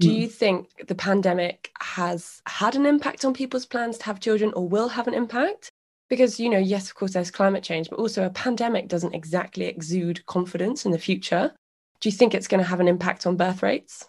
do 0.00 0.10
mm. 0.10 0.14
you 0.14 0.28
think 0.28 0.86
the 0.86 0.94
pandemic 0.94 1.70
has 1.80 2.42
had 2.46 2.74
an 2.74 2.86
impact 2.86 3.24
on 3.24 3.32
people's 3.32 3.66
plans 3.66 3.98
to 3.98 4.04
have 4.06 4.20
children 4.20 4.52
or 4.54 4.68
will 4.68 4.88
have 4.88 5.08
an 5.08 5.14
impact? 5.14 5.70
Because, 6.08 6.40
you 6.40 6.48
know, 6.48 6.58
yes, 6.58 6.88
of 6.88 6.94
course, 6.94 7.12
there's 7.12 7.30
climate 7.30 7.62
change, 7.62 7.90
but 7.90 7.98
also 7.98 8.24
a 8.24 8.30
pandemic 8.30 8.88
doesn't 8.88 9.14
exactly 9.14 9.66
exude 9.66 10.24
confidence 10.26 10.86
in 10.86 10.92
the 10.92 10.98
future. 10.98 11.52
Do 12.00 12.08
you 12.08 12.12
think 12.14 12.34
it's 12.34 12.48
going 12.48 12.62
to 12.62 12.68
have 12.68 12.80
an 12.80 12.88
impact 12.88 13.26
on 13.26 13.36
birth 13.36 13.62
rates? 13.62 14.06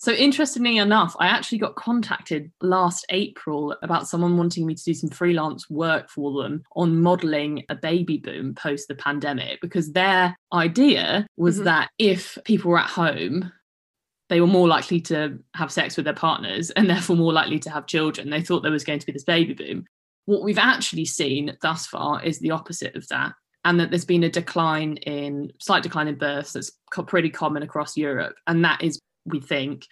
So, 0.00 0.12
interestingly 0.12 0.78
enough, 0.78 1.14
I 1.20 1.26
actually 1.26 1.58
got 1.58 1.74
contacted 1.74 2.50
last 2.62 3.04
April 3.10 3.76
about 3.82 4.08
someone 4.08 4.38
wanting 4.38 4.66
me 4.66 4.74
to 4.74 4.82
do 4.82 4.94
some 4.94 5.10
freelance 5.10 5.68
work 5.68 6.08
for 6.08 6.42
them 6.42 6.62
on 6.74 7.02
modeling 7.02 7.64
a 7.68 7.74
baby 7.74 8.16
boom 8.16 8.54
post 8.54 8.88
the 8.88 8.94
pandemic 8.94 9.60
because 9.60 9.92
their 9.92 10.34
idea 10.54 11.26
was 11.36 11.56
mm-hmm. 11.56 11.64
that 11.64 11.90
if 11.98 12.38
people 12.46 12.70
were 12.70 12.78
at 12.78 12.88
home, 12.88 13.52
they 14.30 14.40
were 14.40 14.46
more 14.46 14.68
likely 14.68 15.02
to 15.02 15.38
have 15.54 15.70
sex 15.70 15.96
with 15.96 16.04
their 16.04 16.14
partners 16.14 16.70
and 16.70 16.88
therefore 16.88 17.16
more 17.16 17.34
likely 17.34 17.58
to 17.58 17.70
have 17.70 17.86
children. 17.86 18.30
They 18.30 18.40
thought 18.40 18.62
there 18.62 18.72
was 18.72 18.84
going 18.84 19.00
to 19.00 19.06
be 19.06 19.12
this 19.12 19.24
baby 19.24 19.52
boom. 19.52 19.84
What 20.30 20.44
we've 20.44 20.58
actually 20.58 21.06
seen 21.06 21.56
thus 21.60 21.88
far 21.88 22.22
is 22.22 22.38
the 22.38 22.52
opposite 22.52 22.94
of 22.94 23.08
that, 23.08 23.32
and 23.64 23.80
that 23.80 23.90
there's 23.90 24.04
been 24.04 24.22
a 24.22 24.30
decline 24.30 24.96
in 24.98 25.52
slight 25.58 25.82
decline 25.82 26.06
in 26.06 26.14
births 26.14 26.52
that's 26.52 26.70
pretty 27.08 27.30
common 27.30 27.64
across 27.64 27.96
Europe. 27.96 28.36
And 28.46 28.64
that 28.64 28.80
is, 28.80 29.00
we 29.24 29.40
think, 29.40 29.88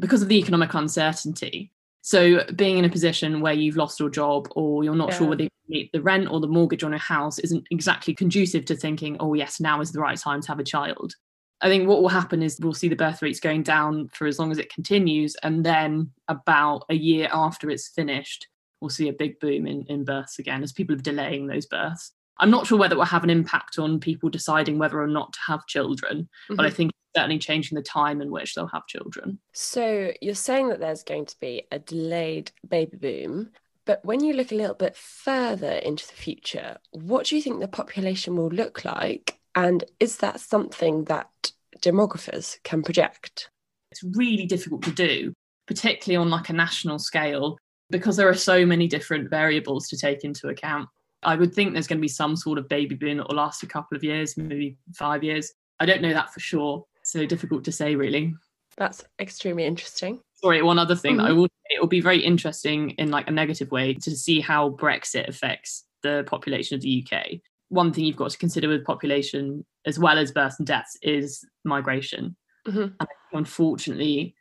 because 0.00 0.22
of 0.22 0.28
the 0.28 0.38
economic 0.38 0.72
uncertainty. 0.72 1.70
So 2.00 2.44
being 2.56 2.78
in 2.78 2.86
a 2.86 2.88
position 2.88 3.42
where 3.42 3.52
you've 3.52 3.76
lost 3.76 4.00
your 4.00 4.08
job 4.08 4.48
or 4.56 4.84
you're 4.84 4.94
not 4.94 5.10
yeah. 5.10 5.18
sure 5.18 5.28
whether 5.28 5.42
you 5.42 5.50
meet 5.68 5.92
the 5.92 6.00
rent 6.00 6.28
or 6.30 6.40
the 6.40 6.46
mortgage 6.46 6.82
on 6.82 6.92
your 6.92 6.98
house 6.98 7.38
isn't 7.40 7.66
exactly 7.70 8.14
conducive 8.14 8.64
to 8.64 8.76
thinking, 8.76 9.18
oh 9.20 9.34
yes, 9.34 9.60
now 9.60 9.82
is 9.82 9.92
the 9.92 10.00
right 10.00 10.16
time 10.16 10.40
to 10.40 10.48
have 10.48 10.60
a 10.60 10.64
child. 10.64 11.14
I 11.60 11.68
think 11.68 11.86
what 11.86 12.00
will 12.00 12.08
happen 12.08 12.42
is 12.42 12.58
we'll 12.58 12.72
see 12.72 12.88
the 12.88 12.96
birth 12.96 13.20
rates 13.20 13.38
going 13.38 13.62
down 13.62 14.08
for 14.14 14.26
as 14.26 14.38
long 14.38 14.50
as 14.50 14.56
it 14.56 14.72
continues, 14.72 15.36
and 15.42 15.62
then 15.62 16.10
about 16.28 16.86
a 16.88 16.94
year 16.94 17.28
after 17.34 17.68
it's 17.68 17.88
finished, 17.88 18.48
we'll 18.80 18.90
see 18.90 19.08
a 19.08 19.12
big 19.12 19.40
boom 19.40 19.66
in, 19.66 19.84
in 19.88 20.04
births 20.04 20.38
again 20.38 20.62
as 20.62 20.72
people 20.72 20.94
are 20.94 20.98
delaying 20.98 21.46
those 21.46 21.66
births. 21.66 22.12
I'm 22.38 22.50
not 22.50 22.66
sure 22.66 22.78
whether 22.78 22.94
it 22.94 22.98
will 22.98 23.04
have 23.04 23.24
an 23.24 23.30
impact 23.30 23.78
on 23.78 24.00
people 24.00 24.28
deciding 24.28 24.78
whether 24.78 25.00
or 25.00 25.06
not 25.06 25.32
to 25.34 25.38
have 25.46 25.66
children, 25.66 26.22
mm-hmm. 26.22 26.56
but 26.56 26.64
I 26.64 26.68
mm-hmm. 26.68 26.76
think 26.76 26.92
certainly 27.16 27.38
changing 27.38 27.76
the 27.76 27.82
time 27.82 28.20
in 28.20 28.30
which 28.30 28.54
they'll 28.54 28.66
have 28.68 28.86
children. 28.86 29.38
So 29.52 30.12
you're 30.20 30.34
saying 30.34 30.68
that 30.70 30.80
there's 30.80 31.04
going 31.04 31.26
to 31.26 31.36
be 31.40 31.66
a 31.70 31.78
delayed 31.78 32.50
baby 32.68 32.96
boom. 32.96 33.50
But 33.84 34.04
when 34.04 34.20
you 34.20 34.32
look 34.34 34.50
a 34.50 34.56
little 34.56 34.74
bit 34.74 34.96
further 34.96 35.70
into 35.70 36.06
the 36.06 36.14
future, 36.14 36.78
what 36.90 37.26
do 37.26 37.36
you 37.36 37.42
think 37.42 37.60
the 37.60 37.68
population 37.68 38.34
will 38.36 38.48
look 38.48 38.84
like? 38.84 39.38
And 39.54 39.84
is 40.00 40.16
that 40.18 40.40
something 40.40 41.04
that 41.04 41.52
demographers 41.80 42.56
can 42.64 42.82
project? 42.82 43.50
It's 43.92 44.02
really 44.02 44.46
difficult 44.46 44.82
to 44.84 44.90
do, 44.90 45.34
particularly 45.66 46.16
on 46.16 46.30
like 46.30 46.48
a 46.48 46.54
national 46.54 46.98
scale, 46.98 47.58
because 47.90 48.16
there 48.16 48.28
are 48.28 48.34
so 48.34 48.64
many 48.64 48.86
different 48.86 49.30
variables 49.30 49.88
to 49.88 49.96
take 49.96 50.24
into 50.24 50.48
account. 50.48 50.88
I 51.22 51.36
would 51.36 51.54
think 51.54 51.72
there's 51.72 51.86
going 51.86 51.98
to 51.98 52.02
be 52.02 52.08
some 52.08 52.36
sort 52.36 52.58
of 52.58 52.68
baby 52.68 52.94
boom 52.94 53.18
that 53.18 53.28
will 53.28 53.36
last 53.36 53.62
a 53.62 53.66
couple 53.66 53.96
of 53.96 54.04
years, 54.04 54.36
maybe 54.36 54.76
five 54.94 55.24
years. 55.24 55.52
I 55.80 55.86
don't 55.86 56.02
know 56.02 56.12
that 56.12 56.32
for 56.32 56.40
sure. 56.40 56.84
So 57.02 57.26
difficult 57.26 57.64
to 57.64 57.72
say, 57.72 57.96
really. 57.96 58.34
That's 58.76 59.04
extremely 59.20 59.64
interesting. 59.64 60.20
Sorry, 60.34 60.62
one 60.62 60.78
other 60.78 60.96
thing 60.96 61.16
mm-hmm. 61.16 61.26
I 61.26 61.32
will 61.32 61.48
it 61.70 61.80
will 61.80 61.88
be 61.88 62.00
very 62.00 62.18
interesting 62.18 62.90
in 62.90 63.10
like 63.10 63.28
a 63.28 63.32
negative 63.32 63.70
way 63.70 63.94
to 63.94 64.16
see 64.16 64.40
how 64.40 64.70
Brexit 64.70 65.28
affects 65.28 65.84
the 66.02 66.24
population 66.26 66.74
of 66.74 66.82
the 66.82 67.04
UK. 67.04 67.40
One 67.68 67.92
thing 67.92 68.04
you've 68.04 68.16
got 68.16 68.30
to 68.30 68.38
consider 68.38 68.68
with 68.68 68.84
population 68.84 69.64
as 69.86 69.98
well 69.98 70.18
as 70.18 70.32
births 70.32 70.58
and 70.58 70.66
deaths 70.66 70.96
is 71.02 71.44
migration. 71.64 72.36
Mm-hmm. 72.66 72.94
And 73.00 73.08
unfortunately, 73.32 74.34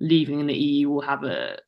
leaving 0.00 0.46
the 0.46 0.54
EU 0.54 0.90
will 0.90 1.02
have 1.02 1.24
a 1.24 1.58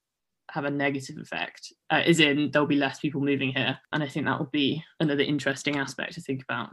have 0.52 0.64
a 0.64 0.70
negative 0.70 1.18
effect, 1.18 1.72
uh, 1.90 2.02
as 2.04 2.20
in 2.20 2.50
there'll 2.50 2.66
be 2.66 2.76
less 2.76 3.00
people 3.00 3.20
moving 3.20 3.52
here, 3.52 3.78
and 3.92 4.02
I 4.02 4.08
think 4.08 4.26
that 4.26 4.38
will 4.38 4.46
be 4.46 4.82
another 4.98 5.22
interesting 5.22 5.76
aspect 5.76 6.14
to 6.14 6.20
think 6.20 6.42
about. 6.42 6.70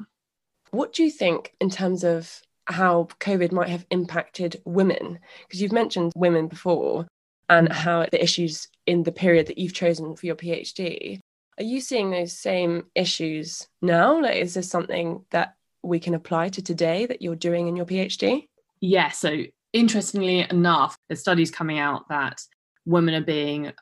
What 0.72 0.94
do 0.94 1.04
you 1.04 1.12
think 1.12 1.54
in 1.62 1.70
terms 1.70 2.04
of 2.04 2.42
how 2.66 3.08
COVID 3.20 3.52
might 3.52 3.70
have 3.70 3.86
impacted 3.90 4.62
women? 4.66 5.20
Because 5.48 5.62
you've 5.62 5.72
mentioned 5.72 6.12
women 6.16 6.48
before 6.48 7.08
and 7.50 7.70
mm-hmm. 7.70 7.78
how 7.78 8.06
the 8.12 8.22
issues 8.22 8.68
in 8.86 9.04
the 9.04 9.12
period 9.12 9.48
that 9.48 9.58
you've 9.58 9.74
chosen 9.74 10.16
for 10.16 10.26
your 10.26 10.36
PhD. 10.36 11.20
Are 11.58 11.64
you 11.64 11.82
seeing 11.82 12.12
those 12.12 12.34
same 12.34 12.86
issues 12.94 13.68
now? 13.82 14.22
Like, 14.22 14.36
is 14.36 14.54
this 14.54 14.70
something 14.70 15.26
that 15.32 15.56
we 15.82 16.00
can 16.00 16.14
apply 16.14 16.50
to 16.50 16.62
today 16.62 17.06
that 17.06 17.22
you're 17.22 17.36
doing 17.36 17.68
in 17.68 17.76
your 17.76 17.86
PhD? 17.86 18.48
Yeah. 18.80 19.10
So, 19.10 19.44
interestingly 19.74 20.42
enough, 20.50 20.98
there's 21.08 21.20
studies 21.20 21.50
coming 21.50 21.80
out 21.80 22.10
that 22.10 22.42
women 22.88 23.14
are 23.14 23.22
being 23.22 23.74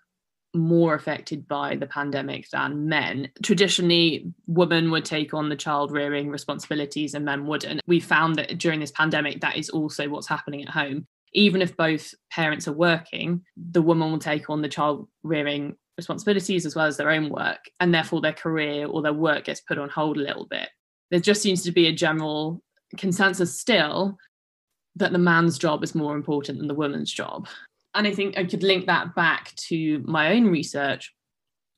more 0.56 0.96
affected 0.96 1.48
by 1.48 1.76
the 1.76 1.86
pandemic 1.86 2.50
than 2.50 2.88
men. 2.88 3.30
Traditionally, 3.44 4.26
women 4.48 4.90
would 4.92 5.06
take 5.06 5.34
on 5.34 5.50
the 5.50 5.56
child 5.56 5.92
rearing 5.92 6.30
responsibilities 6.30 7.14
and 7.14 7.26
men 7.26 7.46
wouldn't. 7.46 7.82
We 7.88 8.00
found 8.00 8.36
that 8.38 8.58
during 8.58 8.80
this 8.80 8.92
pandemic, 8.92 9.42
that 9.42 9.58
is 9.58 9.70
also 9.70 10.10
what's 10.10 10.28
happening 10.28 10.64
at 10.64 10.70
home. 10.70 11.06
Even 11.34 11.62
if 11.62 11.76
both 11.76 12.14
parents 12.32 12.68
are 12.68 12.74
working, 12.74 13.44
the 13.58 13.82
woman 13.82 14.12
will 14.12 14.20
take 14.20 14.50
on 14.50 14.62
the 14.62 14.70
child 14.70 15.08
rearing 15.24 15.76
responsibilities 15.98 16.66
as 16.66 16.76
well 16.76 16.86
as 16.86 16.98
their 16.98 17.12
own 17.12 17.30
work, 17.30 17.60
and 17.80 17.94
therefore 17.94 18.22
their 18.22 18.34
career 18.34 18.88
or 18.88 19.02
their 19.02 19.14
work 19.14 19.46
gets 19.46 19.62
put 19.62 19.78
on 19.78 19.90
hold 19.90 20.18
a 20.18 20.22
little 20.22 20.46
bit. 20.46 20.70
There 21.12 21.20
just 21.20 21.42
seems 21.42 21.64
to 21.64 21.72
be 21.72 21.88
a 21.88 21.94
general 21.94 22.64
consensus 22.98 23.60
still 23.60 24.18
that 24.96 25.12
the 25.12 25.20
man's 25.20 25.58
job 25.58 25.84
is 25.84 25.94
more 25.94 26.16
important 26.16 26.58
than 26.58 26.68
the 26.68 26.74
woman's 26.74 27.12
job 27.12 27.48
and 27.96 28.06
I 28.06 28.12
think 28.12 28.38
I 28.38 28.44
could 28.44 28.62
link 28.62 28.86
that 28.88 29.16
back 29.16 29.56
to 29.56 30.04
my 30.06 30.34
own 30.34 30.48
research 30.48 31.14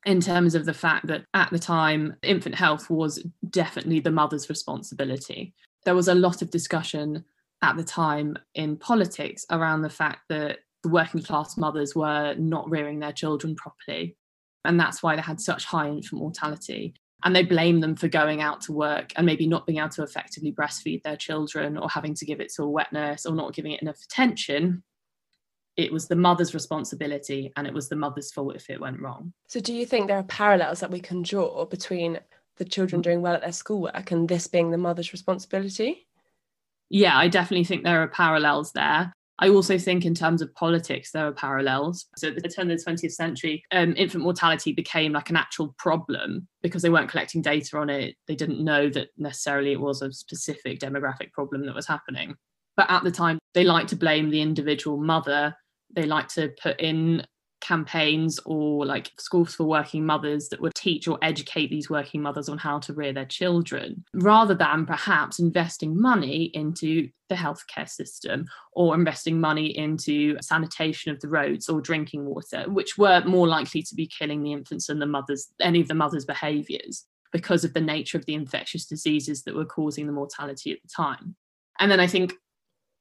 in 0.06 0.20
terms 0.20 0.56
of 0.56 0.66
the 0.66 0.74
fact 0.74 1.08
that 1.08 1.26
at 1.34 1.50
the 1.52 1.60
time, 1.60 2.16
infant 2.24 2.56
health 2.56 2.90
was 2.90 3.24
definitely 3.50 4.00
the 4.00 4.12
mother's 4.12 4.50
responsibility. 4.50 5.54
There 5.86 5.96
was 5.96 6.08
a 6.08 6.16
lot 6.16 6.42
of 6.42 6.50
discussion 6.50 7.24
at 7.62 7.78
the 7.78 7.84
time 7.84 8.36
in 8.56 8.78
politics 8.78 9.46
around 9.52 9.82
the 9.82 9.90
fact 9.90 10.22
that 10.30 10.60
the 10.84 10.90
working 10.90 11.22
class 11.22 11.58
mothers 11.58 11.96
were 11.96 12.36
not 12.36 12.70
rearing 12.70 13.00
their 13.00 13.12
children 13.12 13.56
properly. 13.56 14.16
And 14.66 14.80
that's 14.80 15.04
why 15.04 15.16
they 15.16 15.22
had 15.22 15.40
such 15.40 15.66
high 15.66 15.88
infant 15.88 16.22
mortality. 16.22 16.96
And 17.24 17.36
they 17.36 17.44
blamed 17.44 17.84
them 17.84 17.96
for 17.96 18.08
going 18.08 18.42
out 18.42 18.62
to 18.62 18.74
work 18.74 19.12
and 19.16 19.26
maybe 19.26 19.48
not 19.48 19.66
being 19.66 19.80
able 19.80 19.90
to 19.90 20.04
effectively 20.04 20.52
breastfeed 20.52 21.04
their 21.04 21.16
children 21.16 21.78
or 21.78 21.90
having 21.90 22.14
to 22.16 22.26
give 22.26 22.40
it 22.40 22.54
to 22.54 22.64
a 22.64 22.70
wet 22.70 22.94
nurse 22.94 23.26
or 23.26 23.36
not 23.36 23.54
giving 23.54 23.72
it 23.72 23.82
enough 23.82 24.02
attention 24.04 24.84
it 25.78 25.94
was 25.94 26.08
the 26.08 26.16
mother's 26.16 26.56
responsibility 26.56 27.54
and 27.56 27.68
it 27.68 27.74
was 27.74 27.88
the 27.88 27.96
mother's 27.96 28.32
fault 28.32 28.56
if 28.56 28.70
it 28.70 28.82
went 28.82 29.00
wrong. 29.00 29.32
So, 29.48 29.60
do 29.60 29.74
you 29.74 29.86
think 29.86 30.08
there 30.08 30.18
are 30.18 30.24
parallels 30.24 30.80
that 30.80 30.92
we 30.92 31.00
can 31.00 31.22
draw 31.22 31.66
between 31.66 32.20
the 32.58 32.66
children 32.66 33.02
doing 33.02 33.22
well 33.22 33.36
at 33.36 33.42
their 33.42 33.52
schoolwork 33.52 34.12
and 34.12 34.28
this 34.28 34.48
being 34.48 34.72
the 34.72 34.78
mother's 34.78 35.14
responsibility? 35.14 36.08
Yeah, 36.90 37.18
I 37.18 37.28
definitely 37.28 37.66
think 37.66 37.84
there 37.84 38.02
are 38.02 38.08
parallels 38.08 38.72
there. 38.72 39.14
I 39.40 39.50
also 39.50 39.78
think, 39.78 40.04
in 40.04 40.16
terms 40.16 40.42
of 40.42 40.54
politics, 40.56 41.12
there 41.12 41.28
are 41.28 41.32
parallels. 41.32 42.08
So, 42.18 42.30
at 42.30 42.42
the 42.42 42.50
turn 42.50 42.72
of 42.72 42.84
the 42.84 42.92
20th 42.92 43.12
century, 43.12 43.64
um, 43.72 43.94
infant 43.96 44.24
mortality 44.24 44.74
became 44.74 45.14
like 45.14 45.30
an 45.30 45.36
actual 45.36 45.76
problem 45.78 46.48
because 46.64 46.82
they 46.82 46.90
weren't 46.90 47.12
collecting 47.12 47.44
data 47.44 47.78
on 47.78 47.92
it. 47.92 48.16
They 48.28 48.36
didn't 48.36 48.64
know 48.64 48.90
that 48.90 49.10
necessarily 49.16 49.74
it 49.74 49.80
was 49.80 50.02
a 50.02 50.12
specific 50.12 50.80
demographic 50.80 51.34
problem 51.34 51.68
that 51.68 51.76
was 51.76 51.86
happening. 51.86 52.36
But 52.76 52.90
at 52.90 53.04
the 53.04 53.12
time, 53.12 53.38
they 53.54 53.64
liked 53.64 53.90
to 53.90 53.96
blame 53.96 54.32
the 54.32 54.42
individual 54.42 54.98
mother 54.98 55.56
they 55.96 56.04
like 56.04 56.28
to 56.30 56.50
put 56.62 56.80
in 56.80 57.26
campaigns 57.60 58.40
or 58.46 58.86
like 58.86 59.12
schools 59.18 59.56
for 59.56 59.66
working 59.66 60.06
mothers 60.06 60.50
that 60.50 60.62
would 60.62 60.76
teach 60.76 61.08
or 61.08 61.18
educate 61.22 61.70
these 61.70 61.90
working 61.90 62.22
mothers 62.22 62.50
on 62.50 62.58
how 62.58 62.80
to 62.80 62.94
rear 62.94 63.12
their 63.12 63.26
children 63.26 64.04
rather 64.14 64.54
than 64.54 64.86
perhaps 64.86 65.40
investing 65.40 66.00
money 66.00 66.44
into 66.54 67.10
the 67.30 67.36
healthcare 67.36 67.90
system 67.90 68.46
or 68.74 68.94
investing 68.94 69.40
money 69.40 69.76
into 69.78 70.38
sanitation 70.42 71.12
of 71.12 71.20
the 71.20 71.28
roads 71.28 71.68
or 71.68 71.82
drinking 71.82 72.26
water 72.26 72.64
which 72.68 72.98
were 72.98 73.22
more 73.26 73.48
likely 73.48 73.82
to 73.82 73.96
be 73.96 74.08
killing 74.08 74.44
the 74.44 74.54
infants 74.54 74.90
and 74.90 75.02
the 75.02 75.06
mothers 75.06 75.48
any 75.62 75.82
of 75.82 75.88
the 75.88 75.96
mothers 75.96 76.26
behaviors 76.26 77.06
because 77.32 77.64
of 77.64 77.74
the 77.74 77.82
nature 77.82 78.18
of 78.18 78.26
the 78.26 78.34
infectious 78.34 78.86
diseases 78.86 79.44
that 79.44 79.56
were 79.56 79.66
causing 79.66 80.06
the 80.06 80.14
mortality 80.14 80.72
at 80.72 80.82
the 80.82 80.90
time. 80.96 81.36
And 81.80 81.92
then 81.92 82.00
i 82.00 82.08
think 82.08 82.34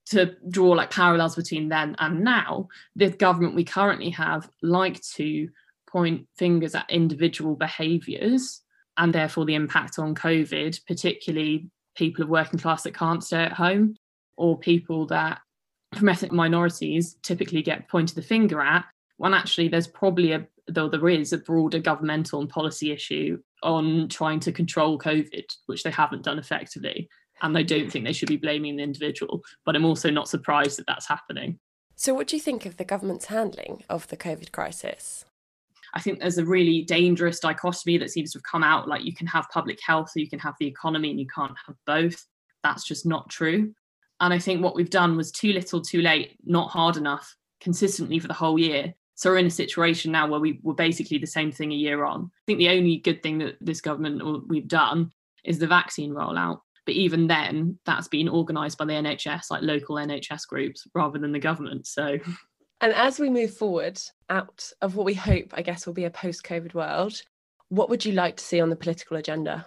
to 0.07 0.37
draw 0.49 0.71
like 0.71 0.91
parallels 0.91 1.37
between 1.37 1.69
then 1.69 1.97
and 1.99 2.23
now, 2.23 2.69
the 2.95 3.11
government 3.11 3.55
we 3.55 3.65
currently 3.65 4.11
have 4.11 4.49
like 4.63 5.01
to 5.03 5.49
point 5.89 6.27
fingers 6.37 6.75
at 6.75 6.91
individual 6.91 7.57
behaviours 7.57 8.63
and 8.97 9.13
therefore 9.13 9.45
the 9.45 9.55
impact 9.55 9.99
on 9.99 10.15
COVID, 10.15 10.81
particularly 10.87 11.69
people 11.97 12.23
of 12.23 12.29
working 12.29 12.59
class 12.59 12.83
that 12.83 12.95
can't 12.95 13.25
stay 13.25 13.43
at 13.43 13.53
home 13.53 13.97
or 14.37 14.59
people 14.59 15.07
that 15.07 15.41
from 15.95 16.09
ethnic 16.09 16.33
minorities 16.33 17.17
typically 17.23 17.63
get 17.63 17.89
pointed 17.89 18.17
the 18.17 18.23
finger 18.23 18.61
at 18.61 18.85
when 19.17 19.35
actually 19.35 19.69
there's 19.69 19.87
probably 19.87 20.33
a 20.33 20.47
though 20.69 20.89
there 20.89 21.09
is 21.09 21.33
a 21.33 21.39
broader 21.39 21.79
governmental 21.79 22.41
and 22.41 22.49
policy 22.49 22.91
issue 22.91 23.39
on 23.63 24.09
trying 24.09 24.41
to 24.41 24.53
control 24.53 24.99
COVID, 24.99 25.45
which 25.67 25.85
they 25.85 25.91
haven't 25.91 26.25
done 26.25 26.39
effectively 26.41 27.09
and 27.43 27.57
I 27.57 27.63
don't 27.63 27.91
think 27.91 28.05
they 28.05 28.13
should 28.13 28.29
be 28.29 28.37
blaming 28.37 28.77
the 28.77 28.83
individual. 28.83 29.43
But 29.65 29.77
I'm 29.77 29.85
also 29.85 30.11
not 30.11 30.29
surprised 30.29 30.79
that 30.79 30.87
that's 30.87 31.07
happening. 31.07 31.59
So, 31.95 32.15
what 32.15 32.29
do 32.29 32.37
you 32.37 32.43
think 32.43 32.67
of 32.67 32.77
the 32.77 32.85
government's 32.85 33.27
handling 33.27 33.85
of 33.89 34.09
the 34.09 34.17
COVID 34.17 34.53
crisis? 34.53 35.25
I 35.95 36.01
think 36.01 36.21
there's 36.21 36.39
a 36.39 36.45
really 36.45 36.83
dangerous 36.83 37.41
dichotomy 37.41 37.97
that 37.99 38.11
seems 38.11 38.33
to 38.33 38.39
have 38.39 38.45
come 38.45 38.63
out 38.63 38.87
like 38.87 39.05
you 39.05 39.15
can 39.15 39.27
have 39.29 39.49
public 39.51 39.79
health 39.83 40.13
or 40.15 40.21
you 40.21 40.29
can 40.29 40.39
have 40.41 40.55
the 40.61 40.67
economy 40.67 41.11
and 41.11 41.19
you 41.19 41.27
can't 41.35 41.57
have 41.67 41.77
both. 41.87 42.27
That's 42.63 42.85
just 42.85 43.07
not 43.07 43.31
true. 43.31 43.73
And 44.21 44.33
I 44.35 44.39
think 44.39 44.63
what 44.63 44.75
we've 44.75 44.91
done 44.91 45.17
was 45.17 45.31
too 45.31 45.53
little, 45.53 45.81
too 45.81 46.03
late, 46.03 46.37
not 46.45 46.71
hard 46.71 46.97
enough 46.97 47.35
consistently 47.61 48.19
for 48.19 48.29
the 48.29 48.35
whole 48.35 48.59
year. 48.59 48.93
So 49.15 49.31
we're 49.31 49.39
in 49.39 49.47
a 49.47 49.51
situation 49.51 50.13
now 50.13 50.29
where 50.29 50.41
we 50.41 50.61
were 50.63 50.75
basically 50.75 51.17
the 51.17 51.27
same 51.27 51.51
thing 51.51 51.73
a 51.73 51.77
year 51.77 52.05
on. 52.05 52.25
I 52.25 52.43
think 52.47 52.59
the 52.59 52.69
only 52.69 52.99
good 52.99 53.23
thing 53.23 53.39
that 53.39 53.57
this 53.61 53.81
government 53.81 54.49
we've 54.49 54.69
done 54.69 55.13
is 55.45 55.59
the 55.59 55.67
vaccine 55.67 56.13
rollout 56.13 56.61
But 56.87 56.95
even 56.95 57.27
then, 57.27 57.79
that's 57.85 58.09
been 58.09 58.29
organised 58.29 58.79
by 58.79 58.87
the 58.87 58.93
NHS, 58.93 59.51
like 59.51 59.63
local 59.63 59.97
NHS 59.97 60.47
groups, 60.47 60.87
rather 60.95 61.19
than 61.19 61.33
the 61.33 61.39
government. 61.39 61.87
So 61.87 62.19
and 62.81 62.93
as 62.93 63.19
we 63.19 63.31
move 63.31 63.55
forward 63.55 64.01
out 64.29 64.71
of 64.83 64.97
what 64.97 65.07
we 65.07 65.15
hope, 65.15 65.53
I 65.55 65.63
guess, 65.63 65.87
will 65.87 65.95
be 65.95 66.05
a 66.05 66.11
post 66.11 66.45
COVID 66.45 66.75
world, 66.75 67.21
what 67.69 67.89
would 67.89 68.05
you 68.05 68.13
like 68.13 68.37
to 68.37 68.45
see 68.45 68.61
on 68.61 68.71
the 68.71 68.77
political 68.77 69.17
agenda? 69.17 69.67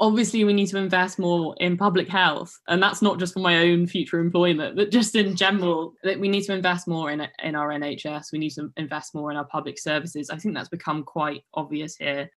Obviously, 0.00 0.44
we 0.44 0.52
need 0.52 0.66
to 0.66 0.78
invest 0.78 1.18
more 1.18 1.54
in 1.60 1.76
public 1.76 2.08
health. 2.08 2.58
And 2.68 2.82
that's 2.82 3.02
not 3.02 3.18
just 3.18 3.34
for 3.34 3.40
my 3.40 3.58
own 3.58 3.86
future 3.86 4.18
employment, 4.18 4.76
but 4.76 4.90
just 4.90 5.14
in 5.14 5.36
general, 5.36 5.94
that 6.02 6.18
we 6.18 6.28
need 6.28 6.42
to 6.44 6.54
invest 6.54 6.88
more 6.88 7.10
in, 7.10 7.26
in 7.42 7.54
our 7.54 7.68
NHS. 7.68 8.32
We 8.32 8.38
need 8.38 8.50
to 8.50 8.70
invest 8.76 9.14
more 9.14 9.30
in 9.30 9.36
our 9.36 9.46
public 9.46 9.78
services. 9.78 10.28
I 10.28 10.36
think 10.36 10.54
that's 10.54 10.68
become 10.68 11.04
quite 11.04 11.42
obvious 11.54 11.96
here. 11.96 12.30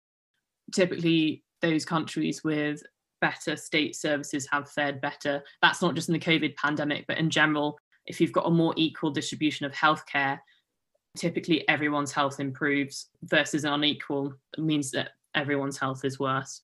Typically, 0.74 1.44
those 1.62 1.86
countries 1.86 2.44
with 2.44 2.82
better 3.22 3.56
state 3.56 3.96
services 3.96 4.48
have 4.52 4.70
fared 4.70 5.02
better. 5.02 5.44
That's 5.62 5.82
not 5.82 5.96
just 5.96 6.10
in 6.10 6.14
the 6.14 6.20
COVID 6.20 6.56
pandemic, 6.56 7.06
but 7.08 7.18
in 7.18 7.30
general, 7.30 7.80
if 8.06 8.22
you've 8.22 8.32
got 8.32 8.48
a 8.48 8.52
more 8.52 8.74
equal 8.78 9.12
distribution 9.12 9.66
of 9.66 9.74
healthcare, 9.74 10.40
typically 11.16 11.68
everyone's 11.68 12.12
health 12.12 12.40
improves 12.40 13.10
versus 13.24 13.64
an 13.64 13.74
unequal 13.74 14.34
means 14.58 14.92
that 14.92 15.12
everyone's 15.34 15.78
health 15.78 16.06
is 16.06 16.20
worse. 16.20 16.62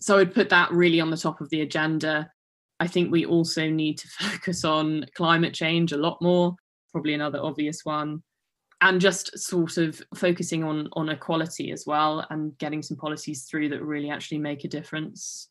So 0.00 0.18
I'd 0.18 0.34
put 0.34 0.48
that 0.50 0.70
really 0.70 1.00
on 1.00 1.10
the 1.10 1.16
top 1.16 1.40
of 1.40 1.50
the 1.50 1.62
agenda. 1.62 2.30
I 2.80 2.86
think 2.86 3.10
we 3.10 3.26
also 3.26 3.68
need 3.68 3.98
to 3.98 4.08
focus 4.20 4.64
on 4.64 5.06
climate 5.14 5.54
change 5.54 5.92
a 5.92 5.96
lot 5.98 6.20
more, 6.22 6.56
probably 6.92 7.14
another 7.14 7.40
obvious 7.42 7.84
one. 7.84 8.22
And 8.80 9.00
just 9.00 9.36
sort 9.36 9.76
of 9.76 10.00
focusing 10.14 10.62
on 10.62 10.88
on 10.92 11.08
equality 11.08 11.72
as 11.72 11.82
well 11.84 12.24
and 12.30 12.56
getting 12.58 12.80
some 12.80 12.96
policies 12.96 13.42
through 13.42 13.70
that 13.70 13.82
really 13.82 14.08
actually 14.08 14.38
make 14.38 14.62
a 14.62 14.68
difference. 14.68 15.48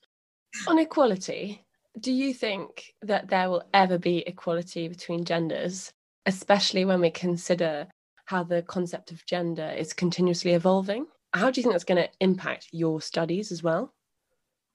On 0.68 0.80
equality, 0.80 1.66
do 2.00 2.12
you 2.12 2.34
think 2.34 2.94
that 3.02 3.30
there 3.30 3.50
will 3.50 3.64
ever 3.74 3.98
be 3.98 4.20
equality 4.28 4.88
between 4.88 5.26
genders, 5.26 5.92
especially 6.26 6.86
when 6.86 7.02
we 7.02 7.10
consider 7.10 7.88
how 8.26 8.44
the 8.44 8.62
concept 8.62 9.12
of 9.12 9.26
gender 9.26 9.70
is 9.78 9.94
continuously 9.94 10.54
evolving? 10.54 11.08
How 11.34 11.50
do 11.50 11.60
you 11.60 11.64
think 11.64 11.74
that's 11.74 11.84
going 11.84 12.04
to 12.04 12.10
impact 12.20 12.68
your 12.72 13.02
studies 13.02 13.52
as 13.52 13.64
well? 13.64 13.94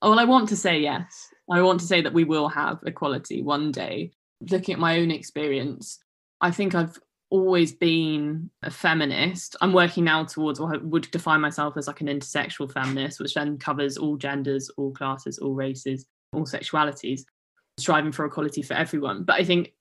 Oh, 0.00 0.10
well, 0.10 0.20
I 0.20 0.24
want 0.24 0.48
to 0.48 0.56
say 0.56 0.80
yes. 0.80 1.28
I 1.50 1.62
want 1.62 1.80
to 1.80 1.86
say 1.86 2.00
that 2.00 2.12
we 2.12 2.24
will 2.24 2.48
have 2.48 2.80
equality 2.84 3.42
one 3.42 3.70
day. 3.70 4.12
Looking 4.50 4.74
at 4.74 4.80
my 4.80 4.98
own 4.98 5.10
experience, 5.10 5.98
I 6.40 6.50
think 6.50 6.74
I've 6.74 6.98
always 7.32 7.72
been 7.72 8.50
a 8.62 8.70
feminist. 8.70 9.56
I'm 9.60 9.72
working 9.72 10.04
now 10.04 10.24
towards 10.24 10.60
what 10.60 10.74
I 10.74 10.78
would 10.78 11.10
define 11.10 11.40
myself 11.40 11.76
as 11.76 11.86
like 11.86 12.00
an 12.00 12.06
intersectional 12.06 12.70
feminist, 12.70 13.18
which 13.18 13.34
then 13.34 13.58
covers 13.58 13.96
all 13.96 14.16
genders, 14.16 14.70
all 14.76 14.92
classes, 14.92 15.38
all 15.38 15.54
races 15.54 16.06
all 16.32 16.44
sexualities, 16.44 17.22
striving 17.78 18.12
for 18.12 18.24
equality 18.24 18.62
for 18.62 18.74
everyone. 18.74 19.24
But 19.24 19.40
I 19.40 19.44
think 19.44 19.72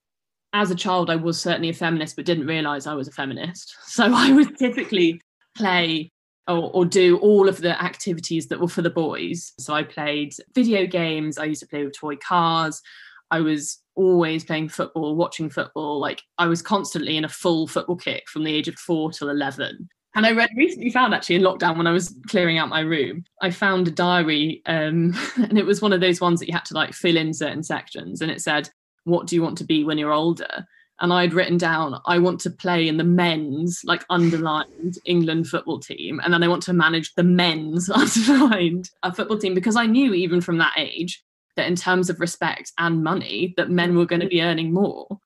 as 0.53 0.69
a 0.71 0.75
child, 0.75 1.09
I 1.09 1.15
was 1.15 1.39
certainly 1.39 1.69
a 1.69 1.73
feminist, 1.73 2.15
but 2.15 2.25
didn't 2.25 2.47
realize 2.47 2.87
I 2.87 2.93
was 2.93 3.07
a 3.07 3.11
feminist. 3.11 3.75
So 3.85 4.05
I 4.13 4.31
would 4.31 4.57
typically 4.57 5.21
play 5.57 6.11
or, 6.47 6.71
or, 6.73 6.85
do 6.85 7.17
all 7.17 7.49
of 7.49 7.57
the 7.57 7.81
activities 7.81 8.47
that 8.47 8.59
were 8.59 8.67
for 8.67 8.81
the 8.81 8.89
boys. 8.89 9.51
So 9.59 9.73
I 9.73 9.83
played 9.83 10.33
video 10.55 10.85
games, 10.85 11.37
I 11.37 11.45
used 11.45 11.61
to 11.61 11.67
play 11.67 11.83
with 11.83 11.97
toy 11.97 12.15
cars. 12.15 12.81
I 13.29 13.41
was 13.41 13.80
always 13.95 14.43
playing 14.43 14.69
football, 14.69 15.15
watching 15.15 15.49
football. 15.49 15.99
Like 15.99 16.21
I 16.37 16.47
was 16.47 16.61
constantly 16.61 17.17
in 17.17 17.25
a 17.25 17.29
full 17.29 17.67
football 17.67 17.95
kick 17.95 18.29
from 18.29 18.43
the 18.43 18.53
age 18.53 18.67
of 18.67 18.75
four 18.75 19.11
till 19.11 19.29
11. 19.29 19.89
And 20.13 20.25
I 20.25 20.31
read, 20.31 20.49
recently 20.57 20.91
found 20.91 21.13
actually 21.13 21.35
in 21.35 21.41
lockdown 21.41 21.77
when 21.77 21.87
I 21.87 21.91
was 21.91 22.13
clearing 22.27 22.57
out 22.57 22.69
my 22.69 22.81
room, 22.81 23.23
I 23.41 23.49
found 23.49 23.87
a 23.87 23.91
diary 23.91 24.61
um, 24.65 25.15
and 25.37 25.57
it 25.57 25.65
was 25.65 25.81
one 25.81 25.93
of 25.93 26.01
those 26.01 26.19
ones 26.19 26.39
that 26.39 26.47
you 26.47 26.53
had 26.53 26.65
to 26.65 26.73
like 26.73 26.93
fill 26.93 27.17
in 27.17 27.33
certain 27.33 27.63
sections. 27.63 28.21
And 28.21 28.31
it 28.31 28.41
said, 28.41 28.69
What 29.05 29.27
do 29.27 29.35
you 29.35 29.41
want 29.41 29.57
to 29.59 29.63
be 29.63 29.83
when 29.83 29.97
you're 29.97 30.11
older? 30.11 30.65
And 30.99 31.11
I'd 31.11 31.33
written 31.33 31.57
down, 31.57 31.99
I 32.05 32.19
want 32.19 32.39
to 32.41 32.51
play 32.51 32.87
in 32.87 32.97
the 32.97 33.03
men's, 33.03 33.81
like 33.83 34.05
underlined 34.11 34.99
England 35.05 35.47
football 35.47 35.79
team. 35.79 36.21
And 36.23 36.31
then 36.31 36.43
I 36.43 36.47
want 36.47 36.61
to 36.63 36.73
manage 36.73 37.15
the 37.15 37.23
men's 37.23 37.89
underlined 37.93 38.91
a 39.01 39.11
football 39.11 39.39
team 39.39 39.55
because 39.55 39.75
I 39.75 39.87
knew 39.87 40.13
even 40.13 40.41
from 40.41 40.59
that 40.59 40.73
age 40.77 41.23
that 41.55 41.67
in 41.67 41.75
terms 41.75 42.09
of 42.09 42.19
respect 42.19 42.71
and 42.77 43.03
money, 43.03 43.53
that 43.57 43.69
men 43.69 43.95
were 43.95 44.05
going 44.05 44.21
to 44.21 44.27
be 44.27 44.41
earning 44.41 44.73
more 44.73 45.19